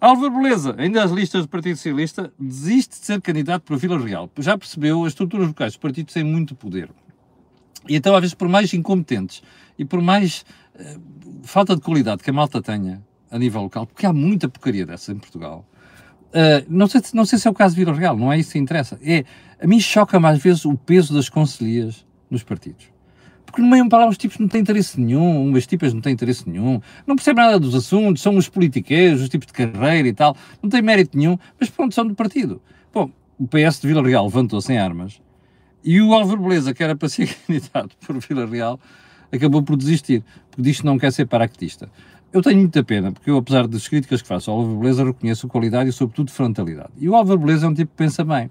Álvaro 0.00 0.34
Beleza, 0.34 0.74
ainda 0.76 1.02
as 1.02 1.10
listas 1.10 1.42
do 1.42 1.48
Partido 1.48 1.76
Socialista, 1.76 2.30
desiste 2.38 3.00
de 3.00 3.06
ser 3.06 3.22
candidato 3.22 3.62
para 3.62 3.76
Vila 3.76 3.98
Real. 3.98 4.30
Já 4.38 4.58
percebeu, 4.58 5.02
as 5.04 5.12
estruturas 5.12 5.48
locais 5.48 5.72
dos 5.72 5.78
partidos 5.78 6.12
têm 6.12 6.22
muito 6.22 6.54
poder. 6.54 6.90
E 7.88 7.96
então, 7.96 8.14
às 8.14 8.20
vezes, 8.20 8.34
por 8.34 8.46
mais 8.46 8.72
incompetentes 8.74 9.42
e 9.78 9.84
por 9.84 10.02
mais 10.02 10.44
uh, 10.74 11.00
falta 11.42 11.74
de 11.74 11.80
qualidade 11.80 12.22
que 12.22 12.28
a 12.28 12.32
malta 12.32 12.60
tenha 12.60 13.02
a 13.30 13.38
nível 13.38 13.62
local, 13.62 13.86
porque 13.86 14.04
há 14.04 14.12
muita 14.12 14.46
porcaria 14.46 14.84
dessa 14.84 15.10
em 15.10 15.18
Portugal, 15.18 15.66
uh, 16.28 16.66
não, 16.68 16.86
sei, 16.86 17.00
não 17.14 17.24
sei 17.24 17.38
se 17.38 17.48
é 17.48 17.50
o 17.50 17.54
caso 17.54 17.74
de 17.74 17.82
Vila 17.82 17.96
Real, 17.96 18.14
não 18.14 18.30
é 18.30 18.38
isso 18.38 18.52
que 18.52 18.58
interessa. 18.58 18.98
É, 19.02 19.24
a 19.58 19.66
mim 19.66 19.80
choca-me 19.80 20.26
às 20.26 20.38
vezes 20.38 20.66
o 20.66 20.76
peso 20.76 21.14
das 21.14 21.30
conselhias 21.30 22.04
nos 22.30 22.42
partidos. 22.42 22.93
Porque 23.54 23.62
no 23.62 23.70
meio 23.70 23.88
para 23.88 24.00
lá 24.00 24.08
os 24.08 24.18
tipos 24.18 24.36
não 24.36 24.48
têm 24.48 24.62
interesse 24.62 25.00
nenhum, 25.00 25.46
umas 25.46 25.64
tipas 25.64 25.94
não 25.94 26.00
têm 26.00 26.12
interesse 26.12 26.50
nenhum, 26.50 26.80
não 27.06 27.14
percebem 27.14 27.44
nada 27.44 27.60
dos 27.60 27.72
assuntos, 27.72 28.20
são 28.20 28.36
os 28.36 28.48
politiqueiros, 28.48 29.22
os 29.22 29.28
tipos 29.28 29.46
de 29.46 29.52
carreira 29.52 30.08
e 30.08 30.12
tal, 30.12 30.36
não 30.60 30.68
têm 30.68 30.82
mérito 30.82 31.16
nenhum, 31.16 31.38
mas 31.60 31.70
pronto, 31.70 31.94
são 31.94 32.04
do 32.04 32.16
partido. 32.16 32.60
Bom, 32.92 33.12
o 33.38 33.46
PS 33.46 33.80
de 33.80 33.86
Vila 33.86 34.02
Real 34.02 34.24
levantou-se 34.24 34.72
em 34.72 34.78
armas 34.78 35.20
e 35.84 36.02
o 36.02 36.12
Álvaro 36.12 36.42
Beleza, 36.42 36.74
que 36.74 36.82
era 36.82 36.96
para 36.96 37.08
ser 37.08 37.32
candidato 37.46 37.96
por 38.04 38.18
Vila 38.18 38.44
Real, 38.44 38.80
acabou 39.30 39.62
por 39.62 39.76
desistir, 39.76 40.24
porque 40.50 40.62
diz 40.62 40.80
que 40.80 40.86
não 40.86 40.98
quer 40.98 41.12
ser 41.12 41.26
paraquedista. 41.26 41.88
Eu 42.32 42.42
tenho 42.42 42.58
muita 42.58 42.82
pena, 42.82 43.12
porque 43.12 43.30
eu, 43.30 43.36
apesar 43.36 43.68
das 43.68 43.86
críticas 43.86 44.20
que 44.20 44.26
faço 44.26 44.50
ao 44.50 44.58
Álvaro 44.58 44.80
Beleza, 44.80 45.04
reconheço 45.04 45.46
qualidade 45.46 45.90
e, 45.90 45.92
sobretudo, 45.92 46.32
frontalidade. 46.32 46.90
E 46.98 47.08
o 47.08 47.14
Álvaro 47.14 47.38
Beleza 47.38 47.66
é 47.66 47.68
um 47.68 47.74
tipo 47.74 47.92
que 47.92 47.98
pensa 47.98 48.24
bem, 48.24 48.50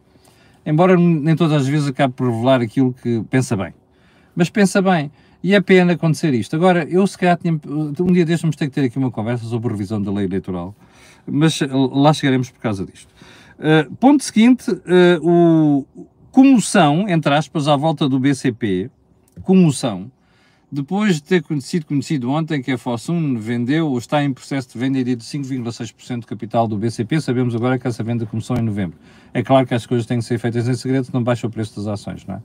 embora 0.65 0.95
nem 0.95 1.35
todas 1.35 1.63
as 1.63 1.67
vezes 1.67 1.89
acabe 1.89 2.13
por 2.13 2.31
revelar 2.31 2.61
aquilo 2.61 2.93
que 2.93 3.21
pensa 3.29 3.57
bem. 3.57 3.73
Mas 4.35 4.49
pensa 4.49 4.81
bem, 4.81 5.11
e 5.43 5.53
é 5.53 5.61
pena 5.61 5.93
acontecer 5.93 6.33
isto. 6.33 6.55
Agora, 6.55 6.87
eu 6.89 7.05
se 7.05 7.17
calhar 7.17 7.37
tinha, 7.37 7.53
um 7.53 8.11
dia 8.11 8.25
destes 8.25 8.41
vamos 8.41 8.55
ter 8.55 8.67
que 8.67 8.71
ter 8.71 8.85
aqui 8.85 8.97
uma 8.97 9.11
conversa 9.11 9.45
sobre 9.45 9.71
revisão 9.71 10.01
da 10.01 10.11
lei 10.11 10.25
eleitoral, 10.25 10.73
mas 11.27 11.61
eh, 11.61 11.67
lá 11.71 12.13
chegaremos 12.13 12.49
por 12.49 12.59
causa 12.59 12.85
disto. 12.85 13.09
Uh, 13.59 13.93
ponto 13.97 14.23
seguinte, 14.23 14.71
uh, 14.71 14.77
o, 15.21 15.85
comoção, 16.31 17.07
entre 17.07 17.33
aspas, 17.33 17.67
à 17.67 17.75
volta 17.75 18.09
do 18.09 18.19
BCP, 18.19 18.89
comoção, 19.43 20.11
depois 20.71 21.17
de 21.17 21.23
ter 21.23 21.43
sido 21.61 21.85
conhecido 21.85 22.31
ontem 22.31 22.59
que 22.59 22.71
a 22.71 22.77
Fosun 22.77 23.37
vendeu 23.37 23.87
ou 23.87 23.99
está 23.99 24.23
em 24.23 24.33
processo 24.33 24.69
de 24.73 24.79
venda 24.79 25.03
de 25.03 25.15
5,6% 25.17 26.21
de 26.21 26.25
capital 26.25 26.67
do 26.67 26.75
BCP, 26.75 27.21
sabemos 27.21 27.53
agora 27.53 27.77
que 27.77 27.87
essa 27.87 28.03
venda 28.03 28.25
começou 28.25 28.57
em 28.57 28.63
novembro. 28.63 28.97
É 29.31 29.43
claro 29.43 29.67
que 29.67 29.75
as 29.75 29.85
coisas 29.85 30.07
têm 30.07 30.17
que 30.17 30.25
ser 30.25 30.39
feitas 30.39 30.67
em 30.67 30.73
segredo, 30.73 31.05
senão 31.05 31.21
baixa 31.21 31.45
o 31.45 31.49
preço 31.51 31.75
das 31.75 31.85
ações, 31.85 32.25
não 32.25 32.35
é? 32.35 32.41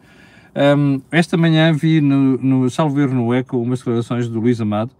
Um, 0.57 1.01
esta 1.11 1.37
manhã 1.37 1.73
vi 1.73 2.01
no, 2.01 2.39
no 2.39 2.71
Salvo 2.71 3.01
Erro 3.01 3.15
no 3.15 3.35
ECO 3.35 3.61
umas 3.61 3.81
declarações 3.81 4.29
do 4.29 4.41
Luís 4.41 4.61
Amado, 4.61 4.91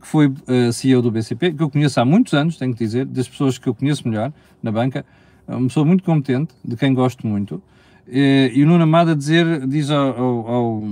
que 0.00 0.06
foi 0.06 0.26
uh, 0.26 0.72
CEO 0.72 1.00
do 1.00 1.10
BCP, 1.10 1.52
que 1.52 1.62
eu 1.62 1.70
conheço 1.70 2.00
há 2.00 2.04
muitos 2.04 2.34
anos, 2.34 2.56
tenho 2.56 2.72
que 2.72 2.78
dizer, 2.78 3.06
das 3.06 3.28
pessoas 3.28 3.58
que 3.58 3.68
eu 3.68 3.74
conheço 3.74 4.06
melhor 4.08 4.32
na 4.62 4.70
banca, 4.70 5.04
uma 5.48 5.68
pessoa 5.68 5.86
muito 5.86 6.02
competente, 6.04 6.54
de 6.64 6.76
quem 6.76 6.92
gosto 6.92 7.26
muito, 7.26 7.62
e, 8.08 8.52
o 8.62 8.66
Nuno 8.66 8.84
Amado 8.84 9.12
a 9.12 9.14
dizer, 9.14 9.66
diz 9.66 9.90
ao, 9.90 10.20
ao, 10.20 10.48
ao 10.48 10.82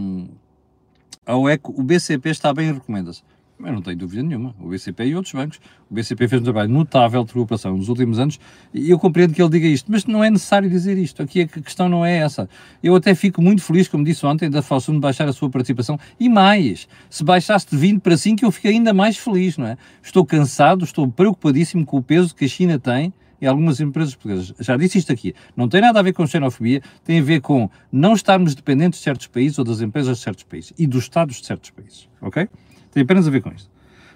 ao 1.26 1.48
ECO, 1.48 1.74
o 1.76 1.82
BCP 1.82 2.30
está 2.30 2.52
bem 2.52 2.68
em 2.68 2.72
recomendas. 2.72 3.24
Eu 3.58 3.72
não 3.72 3.82
tenho 3.82 3.96
dúvida 3.96 4.22
nenhuma. 4.22 4.54
O 4.60 4.68
BCP 4.68 5.06
e 5.06 5.16
outros 5.16 5.32
bancos. 5.32 5.60
O 5.90 5.94
BCP 5.94 6.28
fez 6.28 6.42
um 6.42 6.44
trabalho 6.44 6.70
notável 6.70 7.24
de 7.24 7.30
preocupação 7.30 7.76
nos 7.76 7.88
últimos 7.88 8.18
anos 8.18 8.38
e 8.72 8.90
eu 8.90 8.98
compreendo 8.98 9.32
que 9.32 9.40
ele 9.40 9.50
diga 9.50 9.66
isto, 9.66 9.90
mas 9.90 10.04
não 10.04 10.24
é 10.24 10.30
necessário 10.30 10.68
dizer 10.68 10.98
isto. 10.98 11.22
Aqui 11.22 11.42
a 11.42 11.46
questão 11.46 11.88
não 11.88 12.04
é 12.04 12.18
essa. 12.18 12.48
Eu 12.82 12.94
até 12.96 13.14
fico 13.14 13.40
muito 13.40 13.62
feliz, 13.62 13.86
como 13.86 14.04
disse 14.04 14.26
ontem, 14.26 14.50
da 14.50 14.60
Falsum 14.60 14.98
baixar 14.98 15.28
a 15.28 15.32
sua 15.32 15.48
participação 15.48 15.98
e 16.18 16.28
mais. 16.28 16.88
Se 17.08 17.22
baixasse 17.22 17.68
de 17.70 17.76
20 17.76 18.00
para 18.00 18.16
5, 18.16 18.44
eu 18.44 18.50
fico 18.50 18.68
ainda 18.68 18.92
mais 18.92 19.16
feliz, 19.16 19.56
não 19.56 19.66
é? 19.66 19.76
Estou 20.02 20.26
cansado, 20.26 20.84
estou 20.84 21.06
preocupadíssimo 21.08 21.86
com 21.86 21.98
o 21.98 22.02
peso 22.02 22.34
que 22.34 22.44
a 22.44 22.48
China 22.48 22.78
tem 22.78 23.12
em 23.40 23.46
algumas 23.46 23.80
empresas 23.80 24.14
portuguesas. 24.14 24.54
Já 24.58 24.76
disse 24.76 24.98
isto 24.98 25.12
aqui. 25.12 25.34
Não 25.56 25.68
tem 25.68 25.80
nada 25.80 26.00
a 26.00 26.02
ver 26.02 26.12
com 26.12 26.26
xenofobia, 26.26 26.82
tem 27.04 27.20
a 27.20 27.22
ver 27.22 27.40
com 27.40 27.68
não 27.92 28.14
estarmos 28.14 28.54
dependentes 28.54 28.98
de 28.98 29.04
certos 29.04 29.26
países 29.26 29.58
ou 29.58 29.64
das 29.64 29.80
empresas 29.80 30.18
de 30.18 30.24
certos 30.24 30.44
países 30.44 30.72
e 30.78 30.86
dos 30.86 31.04
Estados 31.04 31.40
de 31.40 31.46
certos 31.46 31.70
países. 31.70 32.08
Ok? 32.20 32.48
Tem 32.94 33.02
apenas 33.02 33.26
a 33.26 33.30
ver 33.30 33.42
com 33.42 33.50
isto. 33.50 33.68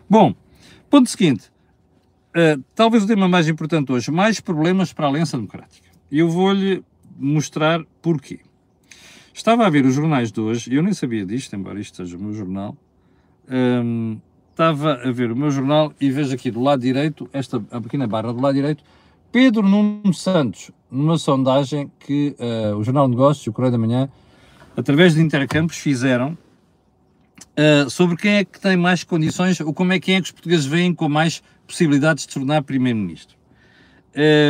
Bom, 0.09 0.33
ponto 0.89 1.11
seguinte. 1.11 1.51
Uh, 2.29 2.63
talvez 2.77 3.03
o 3.03 3.07
tema 3.09 3.29
mais 3.29 3.49
importante 3.49 3.91
hoje, 3.91 4.13
mais 4.13 4.39
problemas 4.39 4.93
para 4.93 5.07
a 5.07 5.09
Aliança 5.11 5.37
Democrática. 5.37 5.89
E 6.11 6.21
eu 6.21 6.31
vou-lhe 6.31 6.85
mostrar 7.19 7.85
porquê. 8.01 8.39
Estava 9.35 9.67
a 9.67 9.71
ver 9.71 9.85
os 9.85 9.95
jornais 9.95 10.31
de 10.31 10.41
hoje, 10.41 10.73
e 10.73 10.77
eu 10.77 10.83
nem 10.83 10.93
sabia 10.93 11.27
disto, 11.27 11.55
embora 11.57 11.81
isto 11.81 11.97
seja 11.97 12.17
o 12.17 12.21
meu 12.21 12.33
jornal. 12.33 12.77
Um, 13.49 13.55
ehm, 13.55 14.21
estava 14.51 14.95
a 14.95 15.11
ver 15.11 15.33
o 15.33 15.37
meu 15.37 15.51
jornal 15.51 15.93
e 16.01 16.11
vejo 16.11 16.35
aqui 16.35 16.51
do 16.51 16.61
lado 16.61 16.81
direito, 16.81 17.29
esta 17.33 17.63
a 17.71 17.81
pequena 17.81 18.07
barra 18.07 18.33
do 18.33 18.41
lado 18.41 18.55
direito, 18.55 18.85
Pedro 19.33 19.63
Nuno 19.63 20.15
Santos, 20.15 20.71
numa 20.91 21.19
sondagem 21.19 21.91
que 21.99 22.37
uh, 22.39 22.77
o 22.77 22.85
Jornal 22.85 23.07
de 23.07 23.11
Negócios 23.11 23.47
e 23.47 23.51
o 23.51 23.53
Correio 23.53 23.73
da 23.73 23.79
Manhã, 23.79 24.09
através 24.77 25.15
de 25.15 25.21
intercampos, 25.21 25.79
fizeram 25.79 26.37
uh, 27.59 27.91
sobre 27.91 28.17
quem 28.17 28.37
é 28.37 28.45
que 28.45 28.61
tem 28.61 28.77
mais 28.77 29.03
condições 29.03 29.61
ou 29.61 29.75
como 29.75 29.93
é 29.93 29.99
quem 29.99 30.15
é 30.15 30.21
que 30.21 30.27
os 30.27 30.33
portugueses 30.33 30.67
veem 30.67 30.95
com 30.95 31.09
mais 31.09 31.43
possibilidades 31.67 32.25
de 32.25 32.33
se 32.33 32.39
tornar 32.39 32.63
Primeiro-Ministro. 32.63 33.37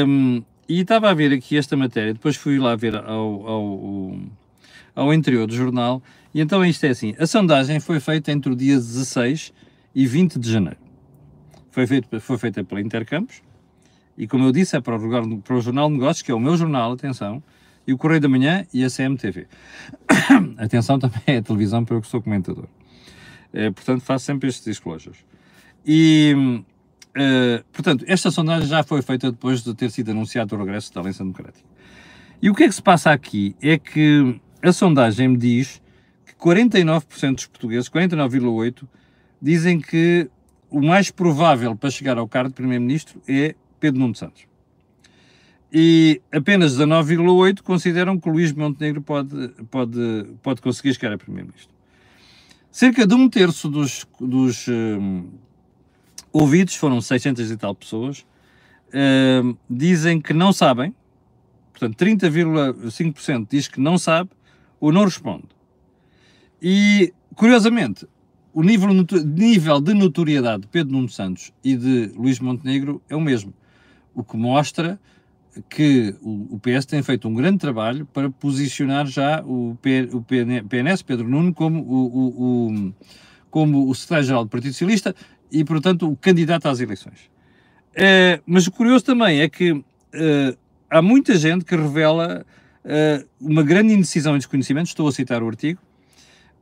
Um, 0.06 0.42
e 0.68 0.80
estava 0.80 1.10
a 1.10 1.14
ver 1.14 1.32
aqui 1.32 1.56
esta 1.56 1.76
matéria, 1.76 2.12
depois 2.12 2.36
fui 2.36 2.58
lá 2.58 2.76
ver 2.76 2.94
ao, 2.94 3.46
ao, 3.48 4.18
ao 4.94 5.14
interior 5.14 5.46
do 5.46 5.54
jornal, 5.54 6.02
e 6.34 6.40
então 6.40 6.64
isto 6.64 6.84
é 6.84 6.90
assim, 6.90 7.14
a 7.18 7.26
sondagem 7.26 7.80
foi 7.80 7.98
feita 8.00 8.30
entre 8.30 8.52
o 8.52 8.56
dia 8.56 8.76
16 8.76 9.52
e 9.94 10.06
20 10.06 10.38
de 10.38 10.52
janeiro. 10.52 10.78
Foi, 11.70 11.86
feito, 11.86 12.20
foi 12.20 12.38
feita 12.38 12.62
pela 12.62 12.80
Intercampos, 12.80 13.42
e 14.16 14.26
como 14.26 14.44
eu 14.44 14.52
disse, 14.52 14.76
é 14.76 14.80
para 14.80 14.96
o, 14.96 15.38
para 15.38 15.56
o 15.56 15.60
Jornal 15.60 15.88
de 15.88 15.94
Negócios, 15.94 16.22
que 16.22 16.30
é 16.30 16.34
o 16.34 16.40
meu 16.40 16.56
jornal, 16.56 16.92
atenção, 16.92 17.42
e 17.86 17.92
o 17.92 17.96
Correio 17.96 18.20
da 18.20 18.28
Manhã 18.28 18.66
e 18.72 18.84
a 18.84 18.90
CMTV. 18.90 19.46
atenção 20.58 20.98
também 20.98 21.22
é 21.26 21.36
a 21.38 21.42
televisão, 21.42 21.84
para 21.84 21.96
eu 21.96 22.02
que 22.02 22.08
sou 22.08 22.20
comentador. 22.20 22.68
É, 23.52 23.70
portanto, 23.70 24.02
faço 24.02 24.26
sempre 24.26 24.48
estes 24.48 24.64
disclosures. 24.64 25.18
E, 25.86 26.34
uh, 26.36 27.64
portanto, 27.72 28.04
esta 28.06 28.30
sondagem 28.30 28.68
já 28.68 28.82
foi 28.82 29.00
feita 29.02 29.30
depois 29.30 29.62
de 29.62 29.74
ter 29.74 29.90
sido 29.90 30.10
anunciado 30.10 30.54
o 30.54 30.58
regresso 30.58 30.92
da 30.92 31.00
Aliança 31.00 31.24
Democrática. 31.24 31.66
E 32.40 32.50
o 32.50 32.54
que 32.54 32.64
é 32.64 32.68
que 32.68 32.74
se 32.74 32.82
passa 32.82 33.10
aqui 33.10 33.56
é 33.60 33.78
que 33.78 34.38
a 34.62 34.72
sondagem 34.72 35.28
me 35.28 35.36
diz 35.36 35.82
que 36.24 36.34
49% 36.34 37.34
dos 37.34 37.46
portugueses, 37.46 37.88
49,8%, 37.88 38.86
dizem 39.40 39.80
que 39.80 40.30
o 40.70 40.80
mais 40.80 41.10
provável 41.10 41.74
para 41.74 41.90
chegar 41.90 42.18
ao 42.18 42.28
cargo 42.28 42.50
de 42.50 42.54
Primeiro-Ministro 42.54 43.20
é 43.26 43.54
Pedro 43.80 44.00
Nuno 44.00 44.14
Santos. 44.14 44.46
E 45.72 46.20
apenas 46.32 46.76
19,8 46.76 47.62
consideram 47.62 48.18
que 48.18 48.28
Luís 48.28 48.52
Montenegro 48.52 49.02
pode, 49.02 49.48
pode, 49.70 50.26
pode 50.42 50.62
conseguir 50.62 50.94
chegar 50.94 51.12
a 51.12 51.18
Primeiro-Ministro. 51.18 51.77
Cerca 52.78 53.04
de 53.04 53.12
um 53.12 53.28
terço 53.28 53.68
dos, 53.68 54.06
dos 54.20 54.68
um, 54.68 55.26
ouvidos, 56.32 56.76
foram 56.76 57.00
600 57.00 57.50
e 57.50 57.56
tal 57.56 57.74
pessoas, 57.74 58.24
um, 58.94 59.56
dizem 59.68 60.20
que 60.20 60.32
não 60.32 60.52
sabem, 60.52 60.94
portanto 61.72 61.96
30,5% 61.96 63.48
diz 63.50 63.66
que 63.66 63.80
não 63.80 63.98
sabe 63.98 64.30
ou 64.78 64.92
não 64.92 65.02
responde. 65.02 65.48
E, 66.62 67.12
curiosamente, 67.34 68.06
o 68.54 68.62
nível, 68.62 68.90
nível 69.24 69.80
de 69.80 69.92
notoriedade 69.92 70.60
de 70.60 70.68
Pedro 70.68 70.92
Nuno 70.92 71.08
Santos 71.08 71.52
e 71.64 71.74
de 71.74 72.12
Luís 72.14 72.38
Montenegro 72.38 73.02
é 73.08 73.16
o 73.16 73.20
mesmo 73.20 73.52
o 74.14 74.22
que 74.22 74.36
mostra 74.36 75.00
que 75.68 76.14
o, 76.22 76.58
PS 76.58 76.86
tem 76.86 77.02
feito 77.02 77.28
um 77.28 77.34
grande 77.34 77.58
trabalho 77.58 78.06
para 78.06 78.30
posicionar 78.30 79.06
já 79.06 79.42
o, 79.44 79.76
PNS, 80.68 81.02
Pedro 81.02 81.28
Nuno, 81.28 81.52
como 81.54 81.80
o, 81.82 82.06
o, 82.06 82.68
o 82.68 82.94
como 83.50 83.88
o 83.88 83.94
secretário-geral 83.94 84.44
do 84.44 84.50
Partido 84.50 84.72
Socialista 84.72 85.14
e, 85.50 85.64
portanto, 85.64 86.10
o 86.10 86.16
candidato 86.16 86.66
às 86.66 86.80
eleições. 86.80 87.30
É, 87.94 88.40
mas 88.46 88.66
o 88.66 88.70
curioso 88.70 89.04
também 89.04 89.40
é 89.40 89.48
que 89.48 89.82
é, 90.12 90.56
há 90.90 91.00
muita 91.00 91.36
gente 91.36 91.64
que 91.64 91.74
revela 91.74 92.44
é, 92.84 93.24
uma 93.40 93.62
grande 93.62 93.92
indecisão 93.92 94.34
e 94.34 94.38
desconhecimento, 94.38 94.88
estou 94.88 95.08
a 95.08 95.12
citar 95.12 95.42
o 95.42 95.48
artigo, 95.48 95.80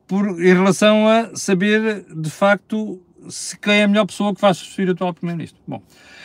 por, 0.07 0.41
em 0.41 0.55
relação 0.55 1.09
a 1.09 1.35
saber, 1.35 2.05
de 2.15 2.31
facto, 2.31 3.03
se 3.29 3.59
quem 3.59 3.75
é 3.75 3.85
a 3.85 3.89
melhor 3.89 4.07
pessoa 4.07 4.35
que 4.35 4.41
vai 4.41 4.53
substituir 4.55 4.89
o 4.89 4.93
atual 4.93 5.15
Primeiro-Ministro. 5.15 5.61
Bom, 5.67 5.83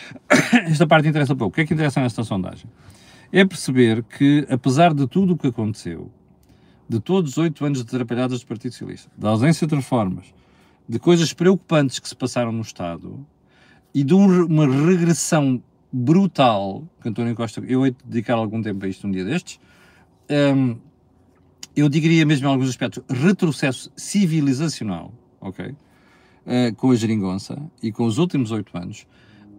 esta 0.68 0.88
parte 0.88 1.08
interessa 1.08 1.36
pouco. 1.36 1.54
O 1.54 1.56
que 1.56 1.62
é 1.62 1.66
que 1.66 1.74
interessa 1.74 2.02
nesta 2.02 2.24
sondagem? 2.24 2.66
É 3.32 3.46
perceber 3.46 4.04
que, 4.04 4.46
apesar 4.50 4.94
de 4.94 5.08
tudo 5.08 5.34
o 5.34 5.38
que 5.38 5.48
aconteceu, 5.48 6.12
de 6.88 7.00
todos 7.00 7.32
os 7.32 7.38
oito 7.38 7.66
anos 7.66 7.84
de 7.84 7.86
atrapalhadas 7.86 8.42
do 8.42 8.48
Partido 8.48 8.74
Socialista, 8.74 9.10
da 9.18 9.30
ausência 9.30 9.66
de 9.66 9.76
reformas, 9.76 10.34
de 10.88 11.00
coisas 11.00 11.32
preocupantes 11.32 12.00
que 12.00 12.10
se 12.10 12.16
passaram 12.16 12.52
no 12.52 12.62
Estado 12.62 13.26
e 13.94 14.04
de 14.04 14.14
uma 14.14 14.66
regressão 14.66 15.64
brutal, 15.92 16.84
que 17.02 17.10
António 17.10 17.36
Costa, 17.36 17.62
eu 17.66 17.86
hei 17.86 17.92
de 17.92 17.98
dedicar 18.06 18.34
algum 18.34 18.62
tempo 18.62 18.86
a 18.86 18.90
isto 18.90 19.08
um 19.08 19.12
dia 19.12 19.24
destes, 19.24 19.60
um, 20.30 20.78
eu 21.76 21.88
diria 21.88 22.26
mesmo 22.26 22.48
em 22.48 22.52
alguns 22.52 22.70
aspectos, 22.70 23.04
retrocesso 23.10 23.92
civilizacional, 23.96 25.14
ok? 25.40 25.74
Uh, 26.46 26.74
com 26.76 26.90
a 26.90 26.96
geringonça 26.96 27.62
e 27.84 27.92
com 27.92 28.04
os 28.04 28.18
últimos 28.18 28.52
oito 28.52 28.76
anos, 28.76 29.06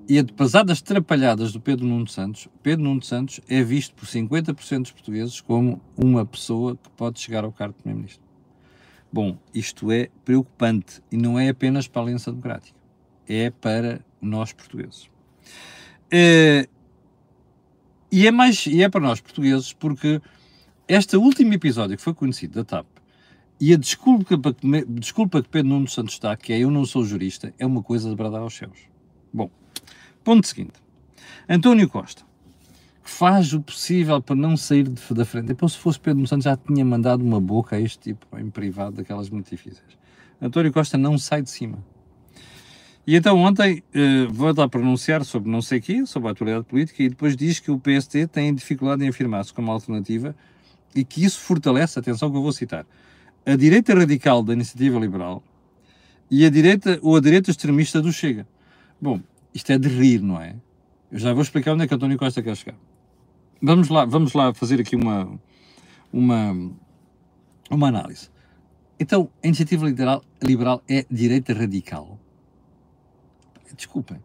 e 0.09 0.19
apesar 0.19 0.65
das 0.65 0.83
trapalhadas 0.83 1.53
do 1.53 1.61
Pedro 1.61 1.87
Nuno 1.87 2.09
Santos, 2.09 2.49
Pedro 2.63 2.85
Nuno 2.85 3.03
Santos 3.03 3.41
é 3.49 3.63
visto 3.63 3.95
por 3.95 4.07
50% 4.07 4.83
dos 4.83 4.91
portugueses 4.91 5.41
como 5.41 5.81
uma 5.97 6.27
pessoa 6.27 6.77
que 6.77 6.91
pode 6.91 7.21
chegar 7.21 7.45
ao 7.45 7.53
cargo 7.53 7.75
de 7.75 7.83
Primeiro-Ministro. 7.83 8.23
Bom, 9.13 9.39
isto 9.55 9.93
é 9.93 10.09
preocupante 10.25 11.01
e 11.11 11.17
não 11.17 11.39
é 11.39 11.49
apenas 11.49 11.87
para 11.87 12.03
a 12.03 12.05
Aliança 12.05 12.31
Democrática, 12.31 12.77
é 13.29 13.51
para 13.51 14.05
nós 14.21 14.53
portugueses. 14.53 15.09
É, 16.11 16.69
e, 18.11 18.27
é 18.27 18.31
mais, 18.31 18.67
e 18.67 18.83
é 18.83 18.89
para 18.89 19.01
nós 19.01 19.21
portugueses 19.21 19.73
porque 19.73 20.21
este 20.89 21.17
último 21.17 21.55
episódio 21.55 21.97
que 21.97 22.03
foi 22.03 22.13
conhecido 22.13 22.55
da 22.55 22.65
TAP 22.65 22.87
e 23.65 23.73
a 23.73 23.77
desculpa, 23.77 24.55
desculpa 24.89 25.43
que 25.43 25.49
Pedro 25.49 25.69
Nuno 25.69 25.89
Santos 25.89 26.15
está, 26.15 26.37
que 26.37 26.53
é 26.53 26.59
eu 26.59 26.71
não 26.71 26.85
sou 26.85 27.05
jurista, 27.05 27.55
é 27.59 27.65
uma 27.65 27.83
coisa 27.83 28.11
de 28.11 28.17
bradar 28.17 28.41
aos 28.41 28.57
céus. 28.57 28.79
Bom, 29.33 29.49
Ponto 30.25 30.47
seguinte. 30.47 30.75
António 31.49 31.89
Costa, 31.89 32.23
que 33.03 33.11
faz 33.11 33.53
o 33.53 33.61
possível 33.61 34.23
para 34.23 34.37
não 34.37 34.57
sair 34.57 34.89
de, 34.89 35.15
da 35.15 35.25
frente. 35.25 35.47
Depois, 35.47 35.73
se 35.73 35.79
fosse 35.79 35.99
Pedro 35.99 36.27
Santos, 36.27 36.45
já 36.45 36.57
tinha 36.57 36.85
mandado 36.85 37.25
uma 37.25 37.41
boca 37.41 37.77
a 37.77 37.81
este 37.81 37.99
tipo, 37.99 38.27
em 38.39 38.49
privado, 38.49 38.97
daquelas 38.97 39.29
muito 39.29 39.51
difíceis. 39.51 39.99
António 40.41 40.73
Costa 40.73 40.97
não 40.97 41.19
sai 41.19 41.43
de 41.43 41.51
cima. 41.51 41.79
E 43.05 43.17
então 43.17 43.37
ontem 43.39 43.83
uh, 43.95 44.33
vou 44.33 44.55
lá 44.57 44.69
pronunciar 44.69 45.25
sobre 45.25 45.51
não 45.51 45.61
sei 45.61 45.81
o 45.81 45.83
quê, 45.83 46.07
sobre 46.07 46.29
a 46.29 46.33
atualidade 46.33 46.65
política, 46.65 47.03
e 47.03 47.09
depois 47.09 47.37
diz 47.37 47.59
que 47.59 47.71
o 47.71 47.79
PST 47.79 48.29
tem 48.29 48.55
dificuldade 48.55 49.05
em 49.05 49.09
afirmar-se 49.09 49.53
como 49.53 49.73
alternativa 49.73 50.37
e 50.95 51.05
que 51.05 51.25
isso 51.25 51.41
fortalece, 51.41 51.99
atenção 51.99 52.31
que 52.31 52.37
eu 52.37 52.43
vou 52.43 52.53
citar, 52.53 52.87
a 53.45 53.57
direita 53.57 53.95
radical 53.95 54.43
da 54.43 54.53
iniciativa 54.53 54.99
liberal 54.99 55.43
e 56.31 56.47
a 56.47 56.51
direita 56.51 56.99
ou 57.03 57.17
a 57.17 57.21
direita 57.21 57.51
extremista 57.51 58.01
do 58.01 58.13
Chega. 58.13 58.47
Bom, 59.01 59.21
isto 59.55 59.71
é 59.73 59.79
de 59.79 59.89
rir, 59.89 60.21
não 60.21 60.41
é? 60.41 60.57
Eu 61.11 61.19
já 61.19 61.33
vou 61.33 61.43
explicar 61.43 61.75
onde 61.75 61.85
é 61.85 61.87
que 61.87 61.95
António 61.95 62.17
Costa 62.17 62.43
quer 62.43 62.57
chegar. 62.57 62.77
Vamos 63.61 63.89
lá, 63.89 64.05
vamos 64.05 64.33
lá 64.33 64.55
fazer 64.55 64.81
aqui 64.81 64.97
uma, 64.97 65.39
uma, 66.13 66.73
uma 67.71 67.89
análise. 67.89 68.31
Então, 68.99 69.29
a 69.43 69.47
iniciativa 69.47 69.85
liberal, 69.85 70.25
liberal 70.43 70.83
é 70.89 71.05
direita 71.11 71.53
radical. 71.53 72.19
Desculpem. 73.77 74.19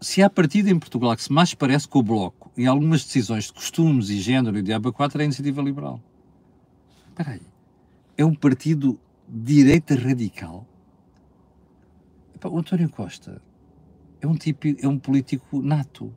Se 0.00 0.22
há 0.22 0.28
partido 0.28 0.68
em 0.68 0.78
Portugal 0.78 1.16
que 1.16 1.22
se 1.22 1.32
mais 1.32 1.54
parece 1.54 1.88
com 1.88 1.98
o 1.98 2.02
Bloco 2.02 2.52
em 2.56 2.66
algumas 2.66 3.02
decisões 3.02 3.44
de 3.44 3.54
costumes 3.54 4.10
e 4.10 4.20
género 4.20 4.58
e 4.58 4.62
diabo 4.62 4.92
4 4.92 5.18
é 5.18 5.22
a 5.22 5.24
iniciativa 5.24 5.62
liberal. 5.62 6.00
Espera 7.08 7.30
aí. 7.30 7.55
É 8.16 8.24
um 8.24 8.34
partido 8.34 8.98
de 9.28 9.54
direita 9.54 9.94
radical? 9.94 10.66
Epá, 12.34 12.48
o 12.48 12.58
António 12.58 12.88
Costa 12.88 13.40
é 14.20 14.26
um 14.26 14.36
tipo, 14.36 14.66
é 14.66 14.88
um 14.88 14.98
político 14.98 15.60
nato. 15.62 16.14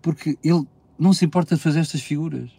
Porque 0.00 0.38
ele 0.42 0.66
não 0.98 1.12
se 1.12 1.24
importa 1.24 1.54
de 1.56 1.60
fazer 1.60 1.80
estas 1.80 2.00
figuras 2.00 2.50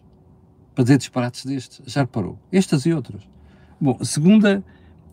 para 0.74 0.84
dizer 0.84 0.98
disparates 0.98 1.44
destes. 1.44 1.82
Já 1.86 2.02
reparou? 2.02 2.38
Estas 2.52 2.86
e 2.86 2.92
outras. 2.92 3.22
Bom, 3.80 3.96
a 4.00 4.04
segunda 4.04 4.64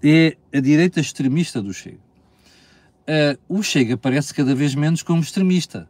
é 0.03 0.37
a 0.53 0.59
direita 0.59 0.99
extremista 0.99 1.61
do 1.61 1.73
Chega. 1.73 1.99
Uh, 3.07 3.57
o 3.57 3.63
Chega 3.63 3.97
parece 3.97 4.33
cada 4.33 4.53
vez 4.53 4.75
menos 4.75 5.01
como 5.01 5.21
extremista. 5.21 5.89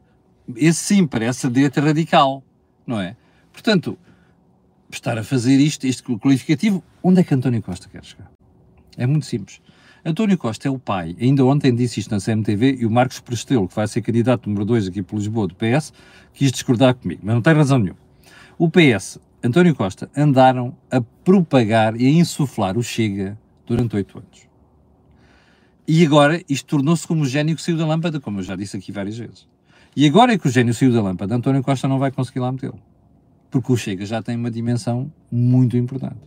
Esse 0.56 0.80
sim 0.80 1.08
parece 1.08 1.48
a 1.48 1.50
direita 1.50 1.82
radical, 1.82 2.44
não 2.86 3.02
é? 3.02 3.18
Portanto, 3.52 3.98
estar 4.92 5.18
a 5.18 5.24
fazer 5.24 5.58
isto, 5.60 5.86
este 5.86 6.04
qualificativo, 6.04 6.84
onde 7.04 7.22
é 7.22 7.24
que 7.24 7.34
António 7.34 7.62
Costa 7.62 7.90
quer 7.90 8.04
chegar? 8.04 8.32
É 8.98 9.06
muito 9.06 9.26
simples. 9.26 9.62
António 10.06 10.38
Costa 10.38 10.68
é 10.68 10.72
o 10.72 10.80
pai, 10.80 11.16
ainda 11.20 11.44
ontem 11.46 11.76
disse 11.76 12.00
isto 12.00 12.12
na 12.12 12.22
CMTV, 12.22 12.78
e 12.80 12.86
o 12.86 12.92
Marcos 12.92 13.20
Prestelo, 13.20 13.68
que 13.68 13.76
vai 13.76 13.88
ser 13.88 14.02
candidato 14.02 14.48
número 14.48 14.66
2 14.66 14.88
aqui 14.88 15.04
por 15.04 15.18
Lisboa 15.18 15.48
do 15.48 15.56
PS, 15.56 15.92
quis 16.34 16.52
discordar 16.52 16.96
comigo, 16.96 17.22
mas 17.24 17.36
não 17.36 17.42
tem 17.42 17.54
razão 17.54 17.78
nenhuma. 17.78 18.00
O 18.58 18.70
PS, 18.70 19.20
António 19.44 19.76
Costa, 19.76 20.10
andaram 20.16 20.76
a 20.90 21.02
propagar 21.02 22.00
e 22.00 22.08
a 22.08 22.10
insuflar 22.10 22.78
o 22.78 22.84
Chega 22.84 23.38
durante 23.66 23.96
oito 23.96 24.18
anos. 24.18 24.48
E 25.88 26.06
agora 26.06 26.42
isto 26.50 26.66
tornou-se 26.68 27.08
como 27.08 27.24
o 27.24 27.26
gênio 27.26 27.56
que 27.56 27.62
saiu 27.62 27.78
da 27.78 27.86
lâmpada, 27.86 28.20
como 28.20 28.40
eu 28.40 28.44
já 28.44 28.56
disse 28.56 28.78
aqui 28.78 28.92
várias 28.92 29.18
vezes. 29.18 29.48
E 29.96 30.06
agora 30.06 30.34
é 30.34 30.38
que 30.38 30.48
o 30.48 30.52
gênio 30.52 30.74
saiu 30.74 30.92
da 30.92 31.02
lâmpada, 31.02 31.36
António 31.36 31.64
Costa 31.64 31.88
não 31.88 32.00
vai 32.00 32.12
conseguir 32.12 32.40
lá 32.40 32.52
metê-lo. 32.52 32.80
Porque 33.50 33.72
o 33.72 33.78
Chega 33.78 34.06
já 34.06 34.22
tem 34.22 34.36
uma 34.36 34.52
dimensão 34.52 35.12
muito 35.32 35.78
importante. 35.78 36.20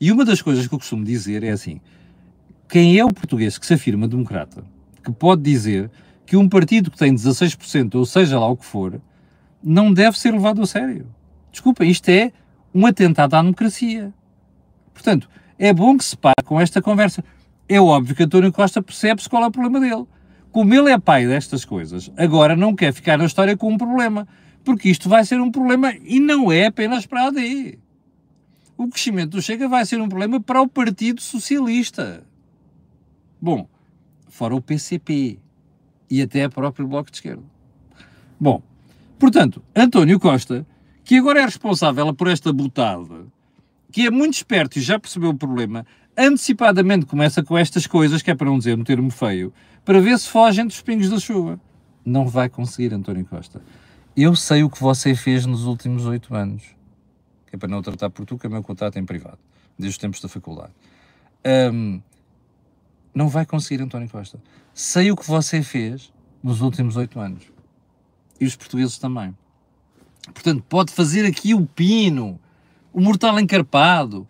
E 0.00 0.10
uma 0.10 0.24
das 0.24 0.42
coisas 0.42 0.66
que 0.66 0.74
eu 0.74 0.78
costumo 0.78 1.04
dizer 1.04 1.44
é 1.44 1.50
assim: 1.50 1.80
quem 2.68 2.98
é 2.98 3.04
o 3.04 3.12
português 3.12 3.58
que 3.58 3.66
se 3.66 3.74
afirma 3.74 4.08
democrata, 4.08 4.64
que 5.04 5.12
pode 5.12 5.42
dizer 5.42 5.90
que 6.26 6.36
um 6.36 6.48
partido 6.48 6.90
que 6.90 6.98
tem 6.98 7.14
16%, 7.14 7.94
ou 7.94 8.06
seja 8.06 8.38
lá 8.38 8.48
o 8.48 8.56
que 8.56 8.64
for, 8.64 9.00
não 9.62 9.92
deve 9.92 10.18
ser 10.18 10.32
levado 10.32 10.62
a 10.62 10.66
sério? 10.66 11.06
Desculpa, 11.50 11.84
isto 11.84 12.08
é 12.08 12.32
um 12.74 12.86
atentado 12.86 13.34
à 13.34 13.42
democracia. 13.42 14.12
Portanto, 14.92 15.28
é 15.58 15.72
bom 15.72 15.96
que 15.96 16.04
se 16.04 16.16
pare 16.16 16.42
com 16.44 16.60
esta 16.60 16.80
conversa. 16.82 17.22
É 17.68 17.80
óbvio 17.80 18.16
que 18.16 18.22
António 18.22 18.52
Costa 18.52 18.82
percebe-se 18.82 19.28
qual 19.28 19.44
é 19.44 19.46
o 19.46 19.50
problema 19.50 19.78
dele. 19.78 20.06
Como 20.50 20.74
ele 20.74 20.90
é 20.90 20.98
pai 20.98 21.26
destas 21.26 21.64
coisas, 21.64 22.10
agora 22.16 22.56
não 22.56 22.74
quer 22.74 22.92
ficar 22.92 23.16
na 23.16 23.24
história 23.24 23.56
com 23.56 23.72
um 23.72 23.78
problema, 23.78 24.26
porque 24.64 24.88
isto 24.88 25.08
vai 25.08 25.24
ser 25.24 25.40
um 25.40 25.50
problema 25.50 25.94
e 26.04 26.20
não 26.20 26.50
é 26.50 26.66
apenas 26.66 27.06
para 27.06 27.24
a 27.24 27.26
AD 27.28 27.78
o 28.82 28.88
crescimento 28.88 29.30
do 29.30 29.42
Chega 29.42 29.68
vai 29.68 29.84
ser 29.86 30.00
um 30.00 30.08
problema 30.08 30.40
para 30.40 30.60
o 30.60 30.68
Partido 30.68 31.20
Socialista. 31.20 32.24
Bom, 33.40 33.68
fora 34.28 34.54
o 34.54 34.60
PCP 34.60 35.38
e 36.10 36.22
até 36.22 36.44
a 36.44 36.50
próprio 36.50 36.86
Bloco 36.86 37.10
de 37.10 37.16
Esquerda. 37.16 37.42
Bom, 38.40 38.62
portanto, 39.18 39.62
António 39.74 40.18
Costa, 40.18 40.66
que 41.04 41.16
agora 41.16 41.40
é 41.40 41.44
responsável 41.44 42.12
por 42.14 42.28
esta 42.28 42.52
botada, 42.52 43.26
que 43.90 44.06
é 44.06 44.10
muito 44.10 44.34
esperto 44.34 44.78
e 44.78 44.82
já 44.82 44.98
percebeu 44.98 45.30
o 45.30 45.36
problema, 45.36 45.86
antecipadamente 46.16 47.06
começa 47.06 47.42
com 47.42 47.56
estas 47.56 47.86
coisas, 47.86 48.20
que 48.20 48.30
é 48.30 48.34
para 48.34 48.46
não 48.46 48.58
dizer 48.58 48.78
um 48.78 48.84
termo 48.84 49.10
feio, 49.10 49.52
para 49.84 50.00
ver 50.00 50.18
se 50.18 50.28
fogem 50.28 50.66
dos 50.66 50.80
pingos 50.82 51.08
da 51.08 51.18
chuva. 51.18 51.60
Não 52.04 52.26
vai 52.26 52.48
conseguir, 52.48 52.92
António 52.92 53.24
Costa. 53.24 53.62
Eu 54.14 54.36
sei 54.36 54.62
o 54.62 54.68
que 54.68 54.78
você 54.78 55.14
fez 55.14 55.46
nos 55.46 55.64
últimos 55.64 56.04
oito 56.04 56.34
anos 56.34 56.62
é 57.50 57.56
para 57.56 57.68
não 57.68 57.80
tratar 57.80 58.10
por 58.10 58.26
tu, 58.26 58.38
que 58.38 58.46
é 58.46 58.48
o 58.48 58.52
meu 58.52 58.62
contrato 58.62 58.98
em 58.98 59.04
privado, 59.06 59.38
desde 59.78 59.94
os 59.94 59.98
tempos 59.98 60.20
da 60.20 60.28
faculdade. 60.28 60.72
Um, 61.72 62.00
não 63.14 63.28
vai 63.28 63.46
conseguir, 63.46 63.82
António 63.82 64.08
Costa. 64.10 64.38
Sei 64.74 65.10
o 65.10 65.16
que 65.16 65.26
você 65.26 65.62
fez 65.62 66.12
nos 66.42 66.60
últimos 66.60 66.96
oito 66.96 67.18
anos. 67.20 67.44
E 68.38 68.44
os 68.44 68.54
portugueses 68.54 68.98
também. 68.98 69.36
Portanto, 70.32 70.62
pode 70.68 70.92
fazer 70.92 71.26
aqui 71.26 71.54
o 71.54 71.66
pino, 71.66 72.38
o 72.92 73.00
mortal 73.00 73.40
encarpado, 73.40 74.26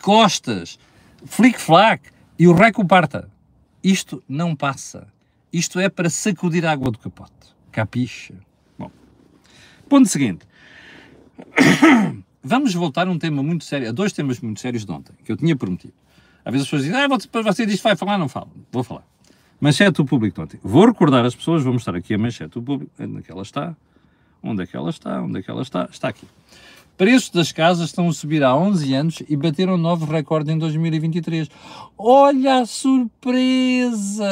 costas, 0.00 0.78
flic-flac 1.26 2.10
e 2.38 2.48
o 2.48 2.54
reco 2.54 2.86
parta. 2.86 3.30
Isto 3.82 4.22
não 4.26 4.56
passa. 4.56 5.08
Isto 5.52 5.78
é 5.78 5.90
para 5.90 6.08
sacudir 6.08 6.64
a 6.64 6.72
água 6.72 6.90
do 6.90 6.98
capote. 6.98 7.54
Capixa? 7.70 8.34
Ponto 9.88 10.08
seguinte. 10.08 10.46
Vamos 12.42 12.74
voltar 12.74 13.08
a 13.08 13.10
um 13.10 13.18
tema 13.18 13.42
muito 13.42 13.64
sério, 13.64 13.88
a 13.88 13.92
dois 13.92 14.12
temas 14.12 14.40
muito 14.40 14.60
sérios 14.60 14.84
de 14.84 14.92
ontem, 14.92 15.14
que 15.24 15.32
eu 15.32 15.36
tinha 15.36 15.56
prometido. 15.56 15.94
Às 16.44 16.52
vezes 16.52 16.66
as 16.66 16.70
pessoas 16.70 16.84
dizem, 16.84 17.00
ah, 17.00 17.42
você, 17.42 17.64
diz 17.64 17.76
que 17.76 17.82
vai 17.82 17.96
falar, 17.96 18.18
não 18.18 18.28
falo. 18.28 18.50
Vou 18.70 18.84
falar. 18.84 19.02
Manchete 19.60 19.92
do 19.92 20.04
público 20.04 20.34
de 20.36 20.42
ontem. 20.42 20.60
Vou 20.62 20.84
recordar 20.84 21.24
as 21.24 21.34
pessoas, 21.34 21.62
vou 21.62 21.72
mostrar 21.72 21.96
aqui 21.96 22.12
a 22.12 22.18
manchete 22.18 22.50
do 22.50 22.62
público. 22.62 22.92
Onde 22.98 23.18
é 23.18 23.22
que 23.22 23.32
ela 23.32 23.42
está? 23.42 23.74
Onde 24.42 24.62
é 24.62 24.66
que 24.66 24.76
ela 24.76 24.90
está? 24.90 25.22
Onde 25.22 25.38
é 25.38 25.42
que 25.42 25.50
ela 25.50 25.62
está? 25.62 25.88
Está 25.90 26.08
aqui. 26.08 26.26
Preços 26.98 27.30
das 27.30 27.50
casas 27.50 27.86
estão 27.86 28.08
a 28.08 28.12
subir 28.12 28.44
há 28.44 28.54
11 28.54 28.94
anos 28.94 29.22
e 29.28 29.36
bateram 29.36 29.76
novo 29.76 30.04
recorde 30.06 30.52
em 30.52 30.58
2023. 30.58 31.48
Olha 31.98 32.60
a 32.60 32.66
surpresa! 32.66 34.22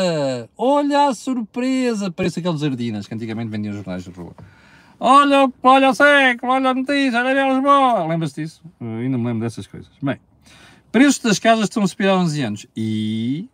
Olha 0.56 1.08
a 1.08 1.14
surpresa! 1.14 2.10
Parece 2.10 2.38
aqueles 2.38 2.62
ardinas 2.62 3.08
que 3.08 3.14
antigamente 3.14 3.50
vendiam 3.50 3.74
jornais 3.74 4.04
de 4.04 4.10
rua. 4.10 4.34
Olha, 5.04 5.52
olha 5.64 5.90
o 5.90 5.94
século, 5.96 6.52
olha 6.52 6.70
a 6.70 6.74
notícia, 6.74 7.18
olha 7.18 7.44
a 7.44 7.52
Lisboa. 7.52 8.06
Lembra-se 8.06 8.40
disso? 8.40 8.62
Eu 8.80 8.86
ainda 8.86 9.18
me 9.18 9.26
lembro 9.26 9.40
dessas 9.40 9.66
coisas. 9.66 9.90
Bem, 10.00 10.20
preços 10.92 11.18
das 11.18 11.40
casas 11.40 11.64
estão 11.64 11.82
a 11.82 11.88
subir 11.88 12.06
há 12.06 12.14
11 12.14 12.42
anos 12.42 12.66
e 12.76 13.48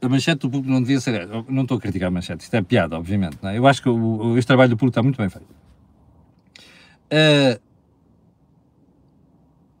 a 0.00 0.08
manchete 0.08 0.42
do 0.42 0.48
público 0.48 0.72
não 0.72 0.80
devia 0.80 1.00
ser. 1.00 1.26
Não 1.48 1.62
estou 1.62 1.76
a 1.76 1.80
criticar 1.80 2.06
a 2.06 2.10
manchete, 2.12 2.44
isto 2.44 2.54
é 2.54 2.62
piada, 2.62 2.96
obviamente. 2.96 3.36
É? 3.42 3.58
Eu 3.58 3.66
acho 3.66 3.82
que 3.82 3.88
o, 3.88 4.38
este 4.38 4.46
trabalho 4.46 4.70
do 4.70 4.76
público 4.76 4.92
está 4.92 5.02
muito 5.02 5.16
bem 5.16 5.28
feito. 5.28 5.50
Uh, 7.10 7.60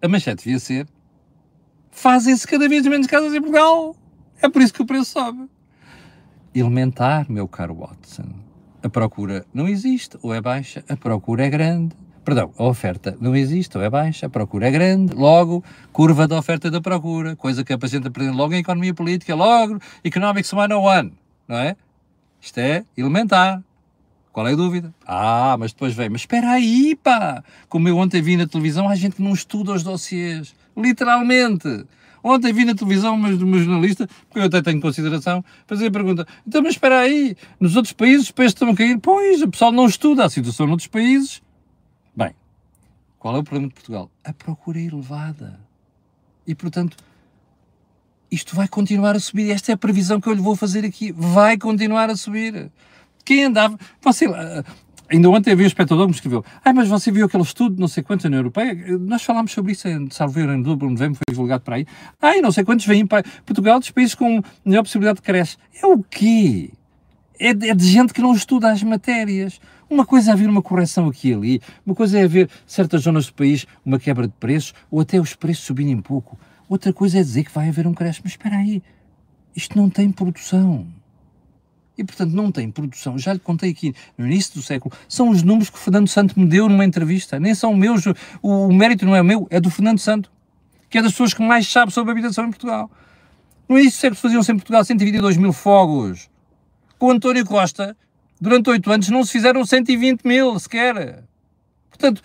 a 0.02 0.08
manchete 0.08 0.42
devia 0.42 0.58
ser: 0.58 0.88
fazem-se 1.92 2.44
cada 2.48 2.68
vez 2.68 2.84
menos 2.84 3.06
casas 3.06 3.32
em 3.32 3.40
Portugal. 3.40 3.94
É 4.42 4.48
por 4.48 4.60
isso 4.60 4.74
que 4.74 4.82
o 4.82 4.86
preço 4.86 5.12
sobe. 5.12 5.48
Elementar, 6.52 7.30
meu 7.30 7.46
caro 7.46 7.76
Watson 7.76 8.47
a 8.82 8.88
procura 8.88 9.44
não 9.52 9.68
existe 9.68 10.18
ou 10.22 10.32
é 10.34 10.40
baixa, 10.40 10.84
a 10.88 10.96
procura 10.96 11.46
é 11.46 11.50
grande. 11.50 11.94
Perdão, 12.24 12.52
a 12.58 12.64
oferta 12.64 13.16
não 13.20 13.34
existe 13.34 13.76
ou 13.78 13.82
é 13.82 13.88
baixa, 13.88 14.26
a 14.26 14.28
procura 14.28 14.68
é 14.68 14.70
grande, 14.70 15.14
logo, 15.14 15.64
curva 15.92 16.28
da 16.28 16.38
oferta 16.38 16.70
da 16.70 16.80
procura, 16.80 17.34
coisa 17.34 17.64
que 17.64 17.72
apresenta 17.72 18.08
aprender 18.08 18.32
logo 18.32 18.52
em 18.52 18.58
economia 18.58 18.92
política, 18.92 19.34
logo, 19.34 19.80
Economics 20.04 20.50
101, 20.50 21.10
não 21.48 21.56
é? 21.56 21.74
Isto 22.40 22.58
é 22.58 22.84
elementar. 22.96 23.62
Qual 24.30 24.46
é 24.46 24.52
a 24.52 24.56
dúvida? 24.56 24.94
Ah, 25.06 25.56
mas 25.58 25.72
depois 25.72 25.94
vem, 25.94 26.10
mas 26.10 26.20
espera 26.20 26.50
aí, 26.50 26.94
pá! 27.02 27.42
Como 27.68 27.88
eu 27.88 27.96
ontem 27.96 28.22
vi 28.22 28.36
na 28.36 28.46
televisão, 28.46 28.88
há 28.88 28.94
gente 28.94 29.20
não 29.20 29.32
estuda 29.32 29.72
os 29.72 29.82
dossiês. 29.82 30.54
Literalmente. 30.76 31.86
Ontem 32.22 32.52
vi 32.52 32.64
na 32.64 32.74
televisão 32.74 33.14
uma, 33.14 33.28
uma 33.28 33.58
jornalista, 33.58 34.08
porque 34.28 34.40
eu 34.40 34.44
até 34.44 34.62
tenho 34.62 34.80
consideração, 34.80 35.44
fazer 35.66 35.86
a 35.86 35.90
pergunta: 35.90 36.26
então, 36.46 36.62
mas 36.62 36.72
espera 36.72 37.00
aí, 37.00 37.36
nos 37.58 37.76
outros 37.76 37.92
países 37.92 38.24
os 38.24 38.30
preços 38.30 38.54
estão 38.54 38.70
a 38.70 38.76
cair? 38.76 38.98
Pois, 38.98 39.42
o 39.42 39.48
pessoal 39.48 39.72
não 39.72 39.86
estuda 39.86 40.24
a 40.24 40.30
situação 40.30 40.66
noutros 40.66 40.88
países. 40.88 41.42
Bem, 42.14 42.34
qual 43.18 43.36
é 43.36 43.38
o 43.38 43.44
problema 43.44 43.68
de 43.68 43.74
Portugal? 43.74 44.10
A 44.24 44.32
procura 44.32 44.78
é 44.78 44.84
elevada. 44.84 45.60
E, 46.46 46.54
portanto, 46.54 46.96
isto 48.30 48.54
vai 48.54 48.68
continuar 48.68 49.16
a 49.16 49.20
subir. 49.20 49.50
Esta 49.50 49.72
é 49.72 49.74
a 49.74 49.78
previsão 49.78 50.20
que 50.20 50.28
eu 50.28 50.32
lhe 50.32 50.40
vou 50.40 50.56
fazer 50.56 50.84
aqui. 50.84 51.12
Vai 51.12 51.58
continuar 51.58 52.10
a 52.10 52.16
subir. 52.16 52.70
Quem 53.24 53.44
andava. 53.44 53.78
Você, 54.00 54.26
Ainda 55.10 55.30
ontem 55.30 55.52
havia 55.52 55.64
um 55.64 55.66
espectador 55.66 56.04
que 56.04 56.10
me 56.10 56.14
escreveu: 56.14 56.44
Ah, 56.62 56.72
mas 56.72 56.88
você 56.88 57.10
viu 57.10 57.24
aquele 57.24 57.42
estudo, 57.42 57.80
não 57.80 57.88
sei 57.88 58.02
quantos, 58.02 58.24
na 58.24 58.28
União 58.28 58.40
Europeia? 58.40 58.98
Nós 58.98 59.22
falámos 59.22 59.52
sobre 59.52 59.72
isso, 59.72 59.88
em, 59.88 60.10
salvo 60.10 60.38
em 60.38 60.62
Dublin, 60.62 60.90
novembro, 60.90 61.16
foi 61.16 61.32
divulgado 61.32 61.64
para 61.64 61.76
aí. 61.76 61.86
Ah, 62.20 62.36
e 62.36 62.42
não 62.42 62.52
sei 62.52 62.62
quantos 62.62 62.84
vêm 62.84 63.06
para 63.06 63.22
Portugal, 63.46 63.78
dos 63.78 63.90
países 63.90 64.14
com 64.14 64.42
melhor 64.64 64.82
possibilidade 64.82 65.16
de 65.16 65.22
creche. 65.22 65.56
É 65.82 65.86
o 65.86 66.02
quê? 66.02 66.70
É 67.38 67.54
de, 67.54 67.70
é 67.70 67.74
de 67.74 67.86
gente 67.86 68.12
que 68.12 68.20
não 68.20 68.34
estuda 68.34 68.70
as 68.70 68.82
matérias. 68.82 69.60
Uma 69.88 70.04
coisa 70.04 70.30
é 70.30 70.32
haver 70.34 70.48
uma 70.48 70.60
correção 70.60 71.06
aqui 71.06 71.30
e 71.30 71.34
ali, 71.34 71.62
uma 71.86 71.94
coisa 71.94 72.18
é 72.18 72.24
haver 72.24 72.50
certas 72.66 73.02
zonas 73.02 73.26
do 73.26 73.32
país 73.32 73.66
uma 73.86 73.98
quebra 73.98 74.26
de 74.26 74.34
preços, 74.34 74.74
ou 74.90 75.00
até 75.00 75.18
os 75.18 75.34
preços 75.34 75.64
subirem 75.64 75.94
um 75.94 76.02
pouco. 76.02 76.38
Outra 76.68 76.92
coisa 76.92 77.18
é 77.18 77.22
dizer 77.22 77.44
que 77.44 77.52
vai 77.52 77.70
haver 77.70 77.86
um 77.86 77.94
creche. 77.94 78.20
Mas 78.22 78.32
espera 78.32 78.56
aí, 78.56 78.82
isto 79.56 79.78
não 79.78 79.88
tem 79.88 80.12
produção 80.12 80.86
e, 81.98 82.04
portanto, 82.04 82.32
não 82.32 82.52
tem 82.52 82.70
produção. 82.70 83.18
Já 83.18 83.32
lhe 83.32 83.40
contei 83.40 83.70
aqui 83.70 83.92
no 84.16 84.24
início 84.24 84.54
do 84.54 84.62
século, 84.62 84.94
são 85.08 85.28
os 85.28 85.42
números 85.42 85.68
que 85.68 85.76
o 85.76 85.80
Fernando 85.80 86.08
Santo 86.08 86.38
me 86.38 86.46
deu 86.46 86.68
numa 86.68 86.84
entrevista, 86.84 87.40
nem 87.40 87.54
são 87.54 87.74
meus, 87.74 88.06
o, 88.06 88.14
o 88.40 88.72
mérito 88.72 89.04
não 89.04 89.16
é 89.16 89.22
meu, 89.22 89.48
é 89.50 89.60
do 89.60 89.68
Fernando 89.68 89.98
Santo, 89.98 90.30
que 90.88 90.96
é 90.96 91.02
das 91.02 91.10
pessoas 91.12 91.34
que 91.34 91.42
mais 91.42 91.70
sabe 91.70 91.92
sobre 91.92 92.12
habitação 92.12 92.46
em 92.46 92.50
Portugal. 92.50 92.88
É 93.68 93.80
isso 93.80 94.00
que 94.00 94.14
se 94.14 94.22
faziam-se 94.22 94.50
em 94.50 94.56
Portugal 94.56 94.84
122 94.84 95.36
mil 95.36 95.52
fogos. 95.52 96.30
Com 96.98 97.10
António 97.10 97.44
Costa, 97.44 97.96
durante 98.40 98.70
oito 98.70 98.90
anos, 98.90 99.08
não 99.10 99.24
se 99.24 99.32
fizeram 99.32 99.64
120 99.64 100.22
mil 100.22 100.58
sequer. 100.58 101.24
Portanto, 101.90 102.22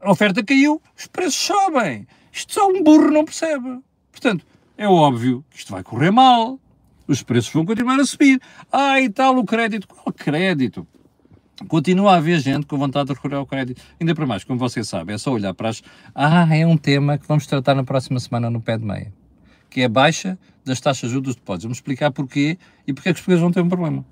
a 0.00 0.10
oferta 0.10 0.44
caiu, 0.44 0.80
os 0.96 1.06
preços 1.06 1.34
sobem. 1.34 2.06
Isto 2.32 2.54
só 2.54 2.68
um 2.68 2.82
burro 2.82 3.10
não 3.10 3.24
percebe. 3.24 3.80
Portanto, 4.10 4.46
é 4.76 4.86
óbvio 4.86 5.44
que 5.50 5.58
isto 5.58 5.72
vai 5.72 5.82
correr 5.82 6.10
mal. 6.10 6.60
Os 7.06 7.22
preços 7.22 7.52
vão 7.52 7.64
continuar 7.64 7.98
a 7.98 8.04
subir. 8.04 8.40
Ah, 8.70 9.00
e 9.00 9.08
tal 9.08 9.36
o 9.36 9.44
crédito. 9.44 9.86
Qual 9.88 10.12
crédito? 10.12 10.86
Continua 11.68 12.12
a 12.12 12.16
haver 12.16 12.40
gente 12.40 12.66
com 12.66 12.76
vontade 12.76 13.08
de 13.08 13.14
recorrer 13.14 13.36
ao 13.36 13.46
crédito. 13.46 13.80
Ainda 14.00 14.14
para 14.14 14.26
mais, 14.26 14.44
como 14.44 14.58
você 14.58 14.82
sabe, 14.82 15.12
é 15.12 15.18
só 15.18 15.32
olhar 15.32 15.54
para 15.54 15.68
as. 15.68 15.82
Ah, 16.14 16.48
é 16.54 16.66
um 16.66 16.76
tema 16.76 17.18
que 17.18 17.26
vamos 17.26 17.46
tratar 17.46 17.74
na 17.74 17.84
próxima 17.84 18.18
semana 18.18 18.50
no 18.50 18.60
pé 18.60 18.76
de 18.78 18.84
meia. 18.84 19.12
Que 19.70 19.82
é 19.82 19.84
a 19.84 19.88
baixa 19.88 20.38
das 20.64 20.80
taxas 20.80 21.08
de 21.08 21.14
juros 21.14 21.28
dos 21.28 21.36
depósitos. 21.36 21.64
Vamos 21.64 21.78
explicar 21.78 22.10
porquê 22.10 22.58
e 22.86 22.92
porque 22.92 23.08
é 23.08 23.12
que 23.12 23.18
os 23.18 23.20
portugueses 23.20 23.42
vão 23.42 23.52
ter 23.52 23.60
um 23.60 23.68
problema. 23.68 24.04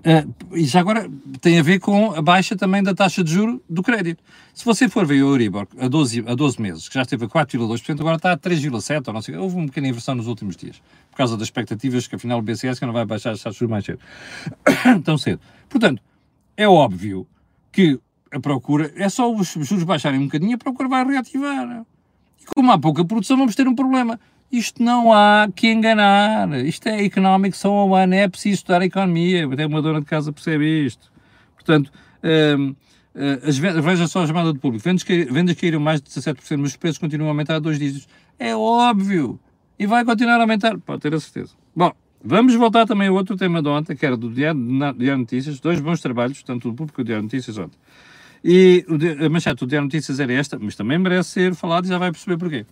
Uh, 0.00 0.56
e 0.56 0.64
já 0.64 0.80
agora 0.80 1.10
tem 1.42 1.58
a 1.58 1.62
ver 1.62 1.78
com 1.78 2.12
a 2.14 2.22
baixa 2.22 2.56
também 2.56 2.82
da 2.82 2.94
taxa 2.94 3.22
de 3.22 3.32
juro 3.32 3.62
do 3.68 3.82
crédito. 3.82 4.22
Se 4.54 4.64
você 4.64 4.88
for 4.88 5.04
ver 5.04 5.22
o 5.22 5.28
Euribor 5.28 5.66
a 5.78 5.88
12, 5.88 6.24
a 6.26 6.34
12 6.34 6.60
meses, 6.60 6.88
que 6.88 6.94
já 6.94 7.02
esteve 7.02 7.26
a 7.26 7.28
4,2%, 7.28 8.00
agora 8.00 8.16
está 8.16 8.32
a 8.32 8.38
3,7%, 8.38 9.08
ou 9.08 9.14
não 9.14 9.20
sei, 9.20 9.36
houve 9.36 9.56
uma 9.56 9.66
pequena 9.66 9.88
inversão 9.88 10.14
nos 10.14 10.26
últimos 10.26 10.56
dias, 10.56 10.80
por 11.10 11.18
causa 11.18 11.36
das 11.36 11.48
expectativas 11.48 12.06
que 12.06 12.16
afinal 12.16 12.38
o 12.38 12.42
BCS 12.42 12.78
que 12.78 12.86
não 12.86 12.94
vai 12.94 13.04
baixar 13.04 13.32
as 13.32 13.40
taxas 13.40 13.54
de 13.54 13.58
juros 13.58 13.70
mais 13.70 13.84
cedo. 13.84 14.00
tão 15.04 15.18
cedo. 15.18 15.40
Portanto, 15.68 16.02
é 16.56 16.66
óbvio 16.66 17.26
que 17.70 18.00
a 18.32 18.40
procura, 18.40 18.90
é 18.96 19.08
só 19.08 19.30
os 19.30 19.48
juros 19.48 19.84
baixarem 19.84 20.18
um 20.18 20.24
bocadinho, 20.24 20.54
a 20.54 20.58
procura 20.58 20.88
vai 20.88 21.04
reativar. 21.04 21.84
E 22.40 22.44
como 22.54 22.72
há 22.72 22.78
pouca 22.78 23.04
produção, 23.04 23.36
vamos 23.36 23.54
ter 23.54 23.68
um 23.68 23.74
problema. 23.74 24.18
Isto 24.50 24.82
não 24.82 25.12
há 25.12 25.48
que 25.54 25.70
enganar. 25.70 26.64
Isto 26.64 26.88
é 26.88 26.98
um 27.68 27.94
ano. 27.94 28.14
É 28.14 28.28
preciso 28.28 28.56
estudar 28.56 28.82
economia. 28.82 29.46
Até 29.46 29.64
uma 29.66 29.80
dona 29.80 30.00
de 30.00 30.06
casa 30.06 30.32
percebe 30.32 30.86
isto. 30.86 31.12
Portanto, 31.54 31.92
hum, 32.58 32.74
eh, 33.14 33.40
as 33.44 33.58
vendas, 33.58 33.84
veja 33.84 34.08
só 34.08 34.22
a 34.22 34.26
chamada 34.26 34.52
do 34.52 34.58
público. 34.58 34.82
Vendas, 34.84 35.04
vendas 35.04 35.56
caíram 35.56 35.78
mais 35.78 36.00
de 36.00 36.08
17%, 36.10 36.58
mas 36.58 36.70
os 36.70 36.76
preços 36.76 36.98
continuam 36.98 37.28
a 37.28 37.30
aumentar 37.32 37.56
a 37.56 37.58
dois 37.58 37.78
dígitos. 37.78 38.08
É 38.38 38.54
óbvio. 38.54 39.38
E 39.78 39.86
vai 39.86 40.04
continuar 40.04 40.38
a 40.38 40.42
aumentar. 40.42 40.78
Pode 40.78 41.00
ter 41.00 41.14
a 41.14 41.20
certeza. 41.20 41.54
Bom, 41.74 41.92
vamos 42.22 42.54
voltar 42.54 42.86
também 42.86 43.08
a 43.08 43.12
outro 43.12 43.36
tema 43.36 43.62
de 43.62 43.68
ontem, 43.68 43.96
que 43.96 44.04
era 44.04 44.16
do 44.16 44.30
Diário, 44.30 44.60
Diário 44.96 45.18
Notícias. 45.18 45.60
Dois 45.60 45.80
bons 45.80 46.00
trabalhos, 46.00 46.42
tanto 46.42 46.70
do 46.70 46.74
público 46.74 46.96
como 46.96 47.04
do 47.04 47.06
Diário 47.06 47.22
Notícias 47.22 47.56
ontem. 47.56 47.78
E 48.42 48.84
a 49.24 49.28
manchete 49.28 49.60
do 49.60 49.66
Diário 49.66 49.84
Notícias 49.84 50.18
era 50.18 50.32
esta, 50.32 50.58
mas 50.58 50.74
também 50.74 50.98
merece 50.98 51.30
ser 51.30 51.54
falado 51.54 51.84
e 51.84 51.88
já 51.88 51.98
vai 51.98 52.10
perceber 52.10 52.36
porquê. 52.36 52.66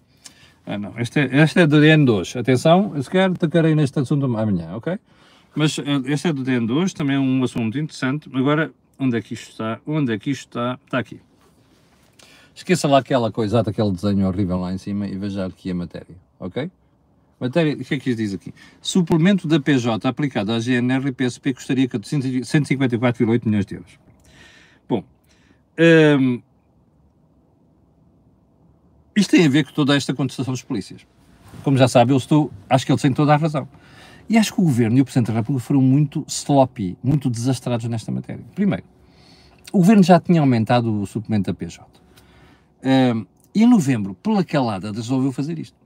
Ah, 0.70 0.76
não. 0.76 0.92
Este 1.00 1.20
é, 1.20 1.42
este 1.42 1.60
é 1.60 1.66
do 1.66 1.78
DN2. 1.78 2.38
Atenção, 2.38 2.92
eu 2.94 3.02
sequer 3.02 3.32
tacarei 3.38 3.74
neste 3.74 3.98
assunto 4.00 4.26
amanhã, 4.26 4.76
ok? 4.76 4.98
Mas 5.56 5.78
eh, 5.78 5.82
este 6.04 6.28
é 6.28 6.32
do 6.32 6.42
DN2, 6.44 6.92
também 6.92 7.16
é 7.16 7.18
um 7.18 7.42
assunto 7.42 7.78
interessante. 7.78 8.28
Agora, 8.34 8.70
onde 8.98 9.16
é 9.16 9.22
que 9.22 9.32
isto 9.32 9.52
está? 9.52 9.80
Onde 9.86 10.12
é 10.12 10.18
que 10.18 10.30
isto 10.30 10.48
está? 10.48 10.78
Está 10.84 10.98
aqui. 10.98 11.22
Esqueça 12.54 12.86
lá 12.86 12.98
aquela 12.98 13.32
coisa, 13.32 13.60
aquele 13.60 13.92
desenho 13.92 14.28
horrível 14.28 14.58
lá 14.60 14.70
em 14.70 14.76
cima 14.76 15.06
e 15.06 15.16
veja 15.16 15.46
aqui 15.46 15.70
a 15.70 15.74
matéria, 15.74 16.14
ok? 16.38 16.70
Matéria, 17.40 17.72
o 17.72 17.78
que 17.78 17.94
é 17.94 17.98
que 17.98 18.10
isto 18.10 18.18
diz 18.18 18.34
aqui? 18.34 18.52
Suplemento 18.82 19.48
da 19.48 19.58
PJ 19.58 20.06
aplicado 20.06 20.52
à 20.52 20.60
GNR 20.60 21.08
e 21.08 21.12
PSP 21.12 21.54
custaria 21.54 21.88
154,8 21.88 23.46
milhões 23.46 23.64
de 23.64 23.76
euros. 23.76 23.98
Bom, 24.86 25.02
hum, 26.20 26.42
isto 29.18 29.30
tem 29.30 29.46
a 29.46 29.48
ver 29.48 29.64
com 29.64 29.72
toda 29.72 29.96
esta 29.96 30.14
contestação 30.14 30.52
dos 30.52 30.62
polícias. 30.62 31.06
Como 31.62 31.76
já 31.76 31.88
sabe, 31.88 32.12
eu 32.12 32.16
estou, 32.16 32.52
acho 32.68 32.84
que 32.84 32.92
eles 32.92 33.02
têm 33.02 33.12
toda 33.12 33.34
a 33.34 33.36
razão. 33.36 33.68
E 34.28 34.36
acho 34.36 34.54
que 34.54 34.60
o 34.60 34.64
Governo 34.64 34.98
e 34.98 35.00
o 35.00 35.04
Presidente 35.04 35.28
da 35.28 35.34
República 35.34 35.66
foram 35.66 35.80
muito 35.80 36.24
sloppy, 36.28 36.98
muito 37.02 37.30
desastrados 37.30 37.86
nesta 37.88 38.12
matéria. 38.12 38.44
Primeiro, 38.54 38.84
o 39.72 39.78
Governo 39.78 40.02
já 40.02 40.20
tinha 40.20 40.40
aumentado 40.40 41.00
o 41.00 41.06
suplemento 41.06 41.50
da 41.50 41.54
PJ. 41.54 41.82
Uh, 41.84 43.26
e 43.54 43.62
em 43.62 43.66
novembro, 43.66 44.14
pela 44.14 44.44
calada, 44.44 44.92
resolveu 44.92 45.32
fazer 45.32 45.58
isto. 45.58 45.76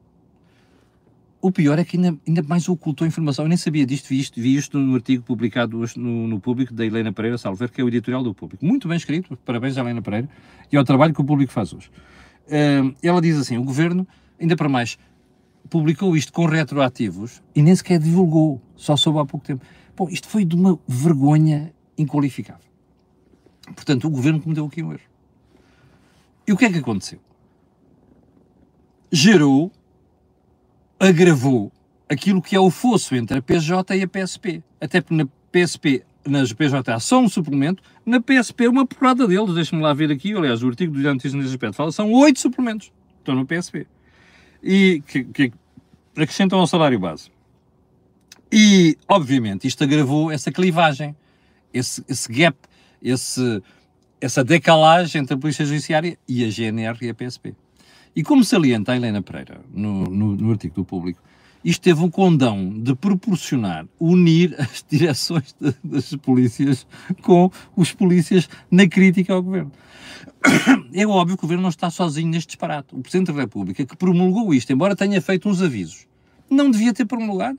O 1.40 1.50
pior 1.50 1.78
é 1.78 1.84
que 1.84 1.96
ainda, 1.96 2.18
ainda 2.26 2.42
mais 2.42 2.68
ocultou 2.68 3.06
informação. 3.06 3.44
Eu 3.44 3.48
nem 3.48 3.56
sabia 3.56 3.86
disto, 3.86 4.08
vi 4.08 4.20
isto, 4.20 4.40
vi 4.40 4.56
isto 4.56 4.78
no 4.78 4.94
artigo 4.94 5.24
publicado 5.24 5.78
hoje 5.78 5.98
no, 5.98 6.28
no 6.28 6.40
Público 6.40 6.72
da 6.74 6.84
Helena 6.84 7.12
Pereira 7.12 7.38
Salver, 7.38 7.70
que 7.70 7.80
é 7.80 7.84
o 7.84 7.88
editorial 7.88 8.22
do 8.22 8.34
Público. 8.34 8.64
Muito 8.64 8.86
bem 8.88 8.96
escrito, 8.96 9.36
parabéns 9.44 9.76
à 9.76 9.80
Helena 9.80 10.02
Pereira 10.02 10.28
e 10.70 10.76
ao 10.76 10.84
trabalho 10.84 11.14
que 11.14 11.20
o 11.20 11.24
Público 11.24 11.52
faz 11.52 11.72
hoje 11.72 11.90
ela 13.02 13.20
diz 13.20 13.38
assim: 13.38 13.58
o 13.58 13.64
governo, 13.64 14.06
ainda 14.40 14.56
para 14.56 14.68
mais, 14.68 14.98
publicou 15.68 16.16
isto 16.16 16.32
com 16.32 16.46
retroativos 16.46 17.42
e 17.54 17.62
nem 17.62 17.74
sequer 17.74 17.98
divulgou, 17.98 18.60
só 18.76 18.96
soube 18.96 19.18
há 19.18 19.24
pouco 19.24 19.46
tempo. 19.46 19.64
Bom, 19.96 20.08
isto 20.08 20.28
foi 20.28 20.44
de 20.44 20.54
uma 20.54 20.78
vergonha 20.86 21.72
inqualificável. 21.96 22.66
Portanto, 23.74 24.06
o 24.06 24.10
governo 24.10 24.40
cometeu 24.40 24.66
aqui 24.66 24.82
um 24.82 24.92
erro. 24.92 25.00
E 26.46 26.52
o 26.52 26.56
que 26.56 26.64
é 26.64 26.72
que 26.72 26.78
aconteceu? 26.78 27.20
Gerou, 29.10 29.70
agravou 30.98 31.70
aquilo 32.08 32.42
que 32.42 32.56
é 32.56 32.60
o 32.60 32.70
fosso 32.70 33.14
entre 33.14 33.38
a 33.38 33.42
PJ 33.42 33.96
e 33.96 34.02
a 34.02 34.08
PSP. 34.08 34.62
Até 34.80 35.00
porque 35.00 35.14
na 35.14 35.26
PSP 35.50 36.04
nas 36.26 36.52
PJ 36.52 37.00
só 37.00 37.20
um 37.20 37.28
suplemento, 37.28 37.82
na 38.04 38.20
PSP 38.20 38.68
uma 38.68 38.86
porrada 38.86 39.26
deles, 39.26 39.54
deixa-me 39.54 39.82
lá 39.82 39.92
ver 39.92 40.10
aqui, 40.10 40.34
aliás, 40.34 40.62
o 40.62 40.68
artigo 40.68 40.92
do 40.92 40.98
Diário 40.98 41.14
Notícias 41.14 41.34
nesse 41.34 41.54
aspecto 41.54 41.74
fala, 41.74 41.92
são 41.92 42.12
oito 42.12 42.40
suplementos, 42.40 42.92
estão 43.18 43.34
no 43.34 43.46
PSP, 43.46 43.86
e 44.62 45.02
que, 45.06 45.24
que 45.24 45.52
acrescentam 46.16 46.58
ao 46.58 46.66
salário 46.66 46.98
base. 46.98 47.30
E, 48.50 48.98
obviamente, 49.08 49.66
isto 49.66 49.82
agravou 49.82 50.30
essa 50.30 50.52
clivagem, 50.52 51.16
esse, 51.72 52.04
esse 52.06 52.30
gap, 52.30 52.56
esse, 53.02 53.62
essa 54.20 54.44
decalagem 54.44 55.22
entre 55.22 55.34
a 55.34 55.38
Polícia 55.38 55.64
Judiciária 55.64 56.18
e 56.28 56.44
a 56.44 56.50
GNR 56.50 56.98
e 57.00 57.08
a 57.08 57.14
PSP. 57.14 57.54
E 58.14 58.22
como 58.22 58.44
salienta 58.44 58.92
a 58.92 58.96
Helena 58.96 59.22
Pereira 59.22 59.62
no, 59.72 60.04
no, 60.04 60.36
no 60.36 60.50
artigo 60.50 60.74
do 60.74 60.84
Público, 60.84 61.22
isto 61.64 61.82
teve 61.82 62.02
um 62.02 62.10
condão 62.10 62.80
de 62.80 62.94
proporcionar, 62.94 63.86
unir 63.98 64.54
as 64.58 64.84
direções 64.88 65.54
de, 65.60 65.74
das 65.82 66.14
polícias 66.16 66.86
com 67.22 67.50
os 67.76 67.92
polícias 67.92 68.48
na 68.70 68.86
crítica 68.86 69.32
ao 69.32 69.42
governo. 69.42 69.72
É 70.94 71.06
óbvio 71.06 71.38
que 71.38 71.42
o 71.42 71.46
governo 71.46 71.62
não 71.62 71.70
está 71.70 71.88
sozinho 71.88 72.28
neste 72.28 72.48
disparate. 72.48 72.94
O 72.94 73.00
Presidente 73.00 73.32
da 73.32 73.40
República, 73.40 73.84
que 73.84 73.96
promulgou 73.96 74.52
isto, 74.52 74.70
embora 74.70 74.94
tenha 74.94 75.22
feito 75.22 75.48
uns 75.48 75.62
avisos, 75.62 76.06
não 76.50 76.70
devia 76.70 76.92
ter 76.92 77.06
promulgado. 77.06 77.58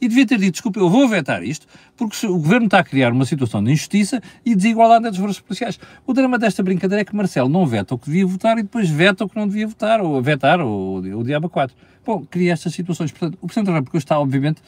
E 0.00 0.08
devia 0.08 0.26
ter 0.26 0.38
dito, 0.38 0.52
desculpa, 0.52 0.78
eu 0.78 0.90
vou 0.90 1.08
vetar 1.08 1.42
isto, 1.42 1.66
porque 1.96 2.26
o 2.26 2.38
Governo 2.38 2.66
está 2.66 2.80
a 2.80 2.84
criar 2.84 3.12
uma 3.12 3.24
situação 3.24 3.64
de 3.64 3.72
injustiça 3.72 4.22
e 4.44 4.54
desigualdade 4.54 5.06
entre 5.06 5.16
as 5.16 5.16
forças 5.16 5.40
policiais. 5.40 5.80
O 6.06 6.12
drama 6.12 6.38
desta 6.38 6.62
brincadeira 6.62 7.00
é 7.00 7.04
que 7.04 7.16
Marcelo 7.16 7.48
não 7.48 7.66
veta 7.66 7.94
o 7.94 7.98
que 7.98 8.06
devia 8.06 8.26
votar 8.26 8.58
e 8.58 8.62
depois 8.62 8.90
veta 8.90 9.24
o 9.24 9.28
que 9.28 9.36
não 9.36 9.48
devia 9.48 9.66
votar, 9.66 10.02
ou 10.02 10.20
vetar, 10.20 10.60
ou 10.60 10.98
o 10.98 11.24
diabo 11.24 11.48
4. 11.48 11.74
Bom, 12.04 12.24
cria 12.30 12.52
estas 12.52 12.74
situações. 12.74 13.10
Portanto, 13.10 13.38
o 13.40 13.46
Presidente 13.46 13.66
da 13.68 13.72
República 13.72 13.98
está, 13.98 14.20
obviamente, 14.20 14.60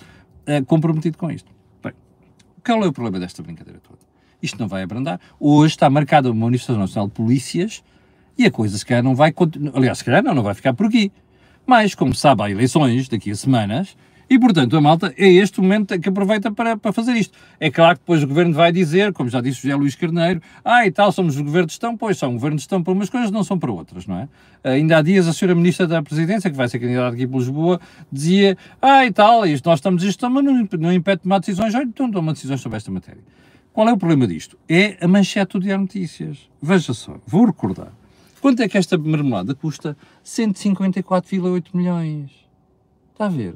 eh, 0.46 0.62
comprometido 0.62 1.18
com 1.18 1.30
isto. 1.30 1.50
Bem, 1.82 1.92
qual 2.64 2.82
é 2.82 2.86
o 2.86 2.92
problema 2.92 3.20
desta 3.20 3.42
brincadeira 3.42 3.80
toda? 3.80 3.98
Isto 4.42 4.58
não 4.58 4.66
vai 4.66 4.82
abrandar. 4.82 5.20
Hoje 5.38 5.74
está 5.74 5.90
marcada 5.90 6.30
uma 6.30 6.46
manifestação 6.46 6.80
nacional 6.80 7.06
de 7.06 7.14
polícias 7.14 7.82
e 8.38 8.46
a 8.46 8.50
coisa 8.50 8.78
se 8.78 8.86
calhar 8.86 9.04
não 9.04 9.14
vai... 9.14 9.34
Aliás, 9.74 9.98
se 9.98 10.04
calhar 10.04 10.22
não, 10.22 10.34
não 10.34 10.42
vai 10.42 10.54
ficar 10.54 10.72
por 10.72 10.86
aqui. 10.86 11.12
Mas, 11.66 11.94
como 11.94 12.14
sabe, 12.14 12.42
há 12.42 12.50
eleições 12.50 13.08
daqui 13.08 13.30
a 13.30 13.36
semanas 13.36 13.94
e, 14.30 14.38
portanto, 14.38 14.76
a 14.76 14.80
malta 14.80 15.14
é 15.16 15.26
este 15.26 15.60
momento 15.60 15.98
que 15.98 16.08
aproveita 16.08 16.52
para, 16.52 16.76
para 16.76 16.92
fazer 16.92 17.12
isto. 17.16 17.36
É 17.58 17.70
claro 17.70 17.96
que 17.96 18.02
depois 18.02 18.22
o 18.22 18.26
governo 18.26 18.52
vai 18.52 18.70
dizer, 18.70 19.12
como 19.12 19.30
já 19.30 19.40
disse 19.40 19.62
José 19.62 19.74
Luís 19.74 19.94
Carneiro, 19.94 20.42
ah, 20.62 20.86
e 20.86 20.90
tal, 20.90 21.10
somos 21.10 21.38
o 21.38 21.44
governo 21.44 21.66
de 21.66 21.72
gestão, 21.72 21.96
pois 21.96 22.18
são 22.18 22.34
governo 22.34 22.56
de 22.56 22.62
gestão 22.62 22.82
para 22.82 22.92
umas 22.92 23.08
coisas, 23.08 23.30
não 23.30 23.42
são 23.42 23.58
para 23.58 23.72
outras, 23.72 24.06
não 24.06 24.18
é? 24.18 24.28
Ainda 24.62 24.98
há 24.98 25.02
dias 25.02 25.26
a 25.26 25.32
senhora 25.32 25.54
Ministra 25.54 25.86
da 25.86 26.02
Presidência, 26.02 26.50
que 26.50 26.56
vai 26.56 26.68
ser 26.68 26.78
candidata 26.78 27.14
aqui 27.14 27.26
por 27.26 27.38
Lisboa, 27.38 27.80
dizia, 28.12 28.58
ah, 28.82 29.06
e 29.06 29.12
tal, 29.12 29.46
isto, 29.46 29.66
nós 29.66 29.78
estamos 29.78 30.02
gestão, 30.02 30.28
mas 30.28 30.44
não, 30.44 30.68
não 30.78 30.92
impede 30.92 31.22
tomar 31.22 31.38
decisões, 31.38 31.74
olha, 31.74 31.84
então 31.84 32.10
toma 32.10 32.32
decisões 32.32 32.60
sobre 32.60 32.76
esta 32.76 32.90
matéria. 32.90 33.22
Qual 33.72 33.88
é 33.88 33.92
o 33.92 33.96
problema 33.96 34.26
disto? 34.26 34.58
É 34.68 34.98
a 35.00 35.08
manchete 35.08 35.52
do 35.52 35.60
Diário 35.60 35.82
Notícias. 35.82 36.50
Veja 36.60 36.92
só, 36.92 37.16
vou 37.26 37.46
recordar. 37.46 37.92
Quanto 38.40 38.60
é 38.60 38.68
que 38.68 38.76
esta 38.76 38.98
marmelada 38.98 39.54
custa? 39.54 39.96
154,8 40.24 41.66
milhões. 41.72 42.30
Está 43.12 43.26
a 43.26 43.28
ver? 43.28 43.54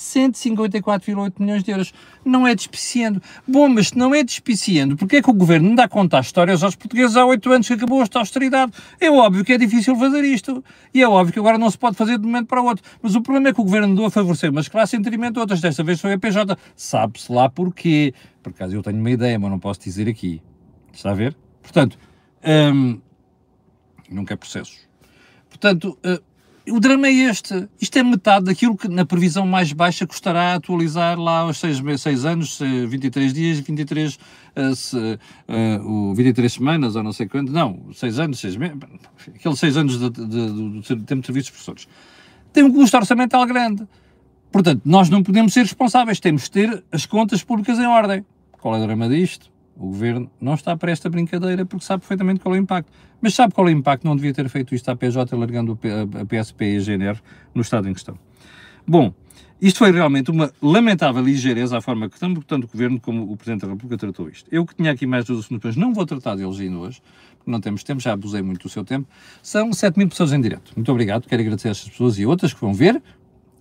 154,8 0.00 1.34
milhões 1.38 1.62
de 1.62 1.70
euros. 1.70 1.92
Não 2.24 2.46
é 2.46 2.54
despiciando. 2.54 3.22
Bom, 3.46 3.68
mas 3.68 3.88
se 3.88 3.98
não 3.98 4.14
é 4.14 4.24
despiciando, 4.24 4.96
porque 4.96 5.16
é 5.16 5.22
que 5.22 5.28
o 5.28 5.34
governo 5.34 5.68
não 5.68 5.74
dá 5.74 5.86
conta 5.86 6.18
às 6.18 6.26
histórias 6.26 6.62
aos 6.62 6.74
portugueses 6.74 7.16
há 7.16 7.26
oito 7.26 7.52
anos 7.52 7.66
que 7.66 7.74
acabou 7.74 8.02
esta 8.02 8.18
austeridade? 8.18 8.72
É 8.98 9.10
óbvio 9.10 9.44
que 9.44 9.52
é 9.52 9.58
difícil 9.58 9.94
fazer 9.96 10.24
isto. 10.24 10.64
E 10.94 11.02
é 11.02 11.08
óbvio 11.08 11.32
que 11.34 11.38
agora 11.38 11.58
não 11.58 11.70
se 11.70 11.76
pode 11.76 11.96
fazer 11.96 12.18
de 12.18 12.24
um 12.24 12.28
momento 12.28 12.46
para 12.46 12.62
o 12.62 12.64
outro. 12.64 12.84
Mas 13.02 13.14
o 13.14 13.20
problema 13.20 13.50
é 13.50 13.52
que 13.52 13.60
o 13.60 13.64
governo 13.64 13.92
andou 13.92 14.06
a 14.06 14.10
favorecer 14.10 14.50
umas 14.50 14.68
classes 14.68 14.94
em 14.94 15.02
detrimento 15.02 15.34
de 15.34 15.40
outras. 15.40 15.60
Desta 15.60 15.84
vez 15.84 16.00
foi 16.00 16.14
a 16.14 16.18
PJ. 16.18 16.56
Sabe-se 16.74 17.30
lá 17.30 17.50
porquê. 17.50 18.14
Por 18.42 18.50
acaso 18.50 18.74
eu 18.74 18.82
tenho 18.82 18.98
uma 18.98 19.10
ideia, 19.10 19.38
mas 19.38 19.50
não 19.50 19.58
posso 19.58 19.80
dizer 19.80 20.08
aqui. 20.08 20.40
Está 20.92 21.10
a 21.10 21.14
ver? 21.14 21.36
Portanto, 21.62 21.98
hum, 22.74 23.00
nunca 24.10 24.32
é 24.32 24.36
processos. 24.36 24.88
Portanto, 25.48 25.98
uh, 26.04 26.29
o 26.68 26.78
drama 26.78 27.08
é 27.08 27.12
este. 27.12 27.68
Isto 27.80 27.98
é 27.98 28.02
metade 28.02 28.44
daquilo 28.46 28.76
que 28.76 28.88
na 28.88 29.04
previsão 29.04 29.46
mais 29.46 29.72
baixa 29.72 30.06
custará 30.06 30.54
atualizar 30.54 31.18
lá 31.18 31.40
aos 31.40 31.58
6 31.58 31.82
seis, 31.98 32.24
anos, 32.24 32.58
23 32.60 33.32
dias, 33.32 33.58
23, 33.60 34.14
uh, 34.14 34.76
se, 34.76 34.96
uh, 34.96 36.10
o 36.10 36.14
23 36.14 36.52
semanas 36.52 36.96
ou 36.96 37.02
não 37.02 37.12
sei 37.12 37.26
quanto. 37.28 37.50
Não, 37.50 37.80
6 37.92 38.18
anos, 38.18 38.38
6 38.40 38.56
meses. 38.56 38.76
Aqueles 39.34 39.58
6 39.58 39.76
anos 39.76 39.98
de, 39.98 40.10
tempo 41.06 41.20
de 41.20 41.26
serviços 41.26 41.46
de 41.46 41.52
professores. 41.52 41.88
Tem 42.52 42.62
um 42.62 42.72
custo 42.72 42.96
orçamental 42.96 43.46
grande. 43.46 43.86
Portanto, 44.52 44.82
nós 44.84 45.08
não 45.08 45.22
podemos 45.22 45.52
ser 45.52 45.60
responsáveis. 45.60 46.20
Temos 46.20 46.44
de 46.44 46.50
ter 46.50 46.84
as 46.90 47.06
contas 47.06 47.42
públicas 47.42 47.78
em 47.78 47.86
ordem. 47.86 48.24
Qual 48.60 48.74
é 48.74 48.78
o 48.78 48.82
drama 48.82 49.08
disto? 49.08 49.50
O 49.80 49.86
governo 49.86 50.30
não 50.38 50.52
está 50.52 50.76
para 50.76 50.92
esta 50.92 51.08
brincadeira 51.08 51.64
porque 51.64 51.86
sabe 51.86 52.02
perfeitamente 52.02 52.40
qual 52.40 52.54
é 52.54 52.58
o 52.58 52.60
impacto. 52.60 52.92
Mas 53.18 53.34
sabe 53.34 53.54
qual 53.54 53.66
é 53.66 53.70
o 53.70 53.72
impacto? 53.72 54.04
Não 54.04 54.14
devia 54.14 54.34
ter 54.34 54.46
feito 54.50 54.74
isto 54.74 54.86
à 54.90 54.94
PJ, 54.94 55.34
largando 55.34 55.78
a 56.20 56.26
PSP 56.26 56.74
e 56.74 56.76
a 56.76 56.80
GNR 56.80 57.18
no 57.54 57.62
estado 57.62 57.88
em 57.88 57.94
questão. 57.94 58.18
Bom, 58.86 59.14
isto 59.58 59.78
foi 59.78 59.90
realmente 59.90 60.30
uma 60.30 60.52
lamentável 60.60 61.24
ligeireza 61.24 61.78
à 61.78 61.80
forma 61.80 62.10
que 62.10 62.20
tanto, 62.20 62.42
tanto 62.42 62.64
o 62.64 62.66
Governo 62.66 63.00
como 63.00 63.32
o 63.32 63.36
Presidente 63.38 63.62
da 63.62 63.68
República 63.68 63.96
tratou 63.96 64.28
isto. 64.28 64.46
Eu 64.52 64.66
que 64.66 64.74
tinha 64.74 64.92
aqui 64.92 65.06
mais 65.06 65.24
dois 65.24 65.40
assuntos, 65.40 65.64
mas 65.64 65.76
não 65.76 65.94
vou 65.94 66.04
tratar 66.04 66.36
deles 66.36 66.60
ainda 66.60 66.76
hoje, 66.76 67.00
porque 67.38 67.50
não 67.50 67.58
temos 67.58 67.82
tempo, 67.82 68.02
já 68.02 68.12
abusei 68.12 68.42
muito 68.42 68.62
do 68.62 68.68
seu 68.68 68.84
tempo. 68.84 69.08
São 69.42 69.72
7 69.72 69.96
mil 69.96 70.10
pessoas 70.10 70.34
em 70.34 70.42
direto. 70.42 70.72
Muito 70.76 70.92
obrigado, 70.92 71.26
quero 71.26 71.40
agradecer 71.40 71.68
a 71.68 71.70
estas 71.70 71.88
pessoas 71.88 72.18
e 72.18 72.26
outras 72.26 72.52
que 72.52 72.60
vão 72.60 72.74
ver 72.74 73.02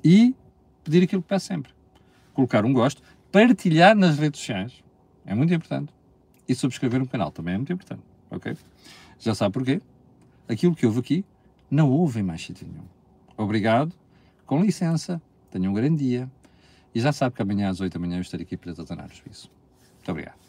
e 0.03 0.35
pedir 0.83 1.03
aquilo 1.03 1.21
que 1.21 1.29
peço 1.29 1.45
sempre. 1.45 1.71
Colocar 2.33 2.65
um 2.65 2.73
gosto, 2.73 3.01
partilhar 3.31 3.95
nas 3.95 4.19
redes 4.19 4.41
sociais, 4.41 4.73
é 5.25 5.33
muito 5.33 5.53
importante 5.53 5.98
e 6.49 6.55
subscrever 6.55 7.01
o 7.01 7.07
canal 7.07 7.31
também 7.31 7.53
é 7.53 7.57
muito 7.57 7.71
importante, 7.71 8.01
ok? 8.31 8.57
Já 9.19 9.35
sabe 9.35 9.53
porquê? 9.53 9.79
Aquilo 10.47 10.75
que 10.75 10.85
houve 10.85 10.99
aqui 10.99 11.25
não 11.69 11.91
houve 11.91 12.19
em 12.19 12.23
mais 12.23 12.41
sítio 12.41 12.67
nenhum. 12.67 12.85
Obrigado, 13.37 13.93
com 14.47 14.61
licença, 14.61 15.21
tenha 15.51 15.69
um 15.69 15.73
grande 15.73 16.03
dia 16.03 16.29
e 16.93 16.99
já 16.99 17.11
sabe 17.13 17.35
que 17.35 17.41
amanhã 17.41 17.69
às 17.69 17.79
8 17.79 17.93
da 17.93 17.99
manhã 17.99 18.17
eu 18.17 18.21
estarei 18.21 18.43
aqui 18.43 18.57
para 18.57 18.73
tratar 18.73 19.05
o 19.05 19.13
juízo. 19.13 19.51
Muito 19.97 20.09
obrigado. 20.09 20.48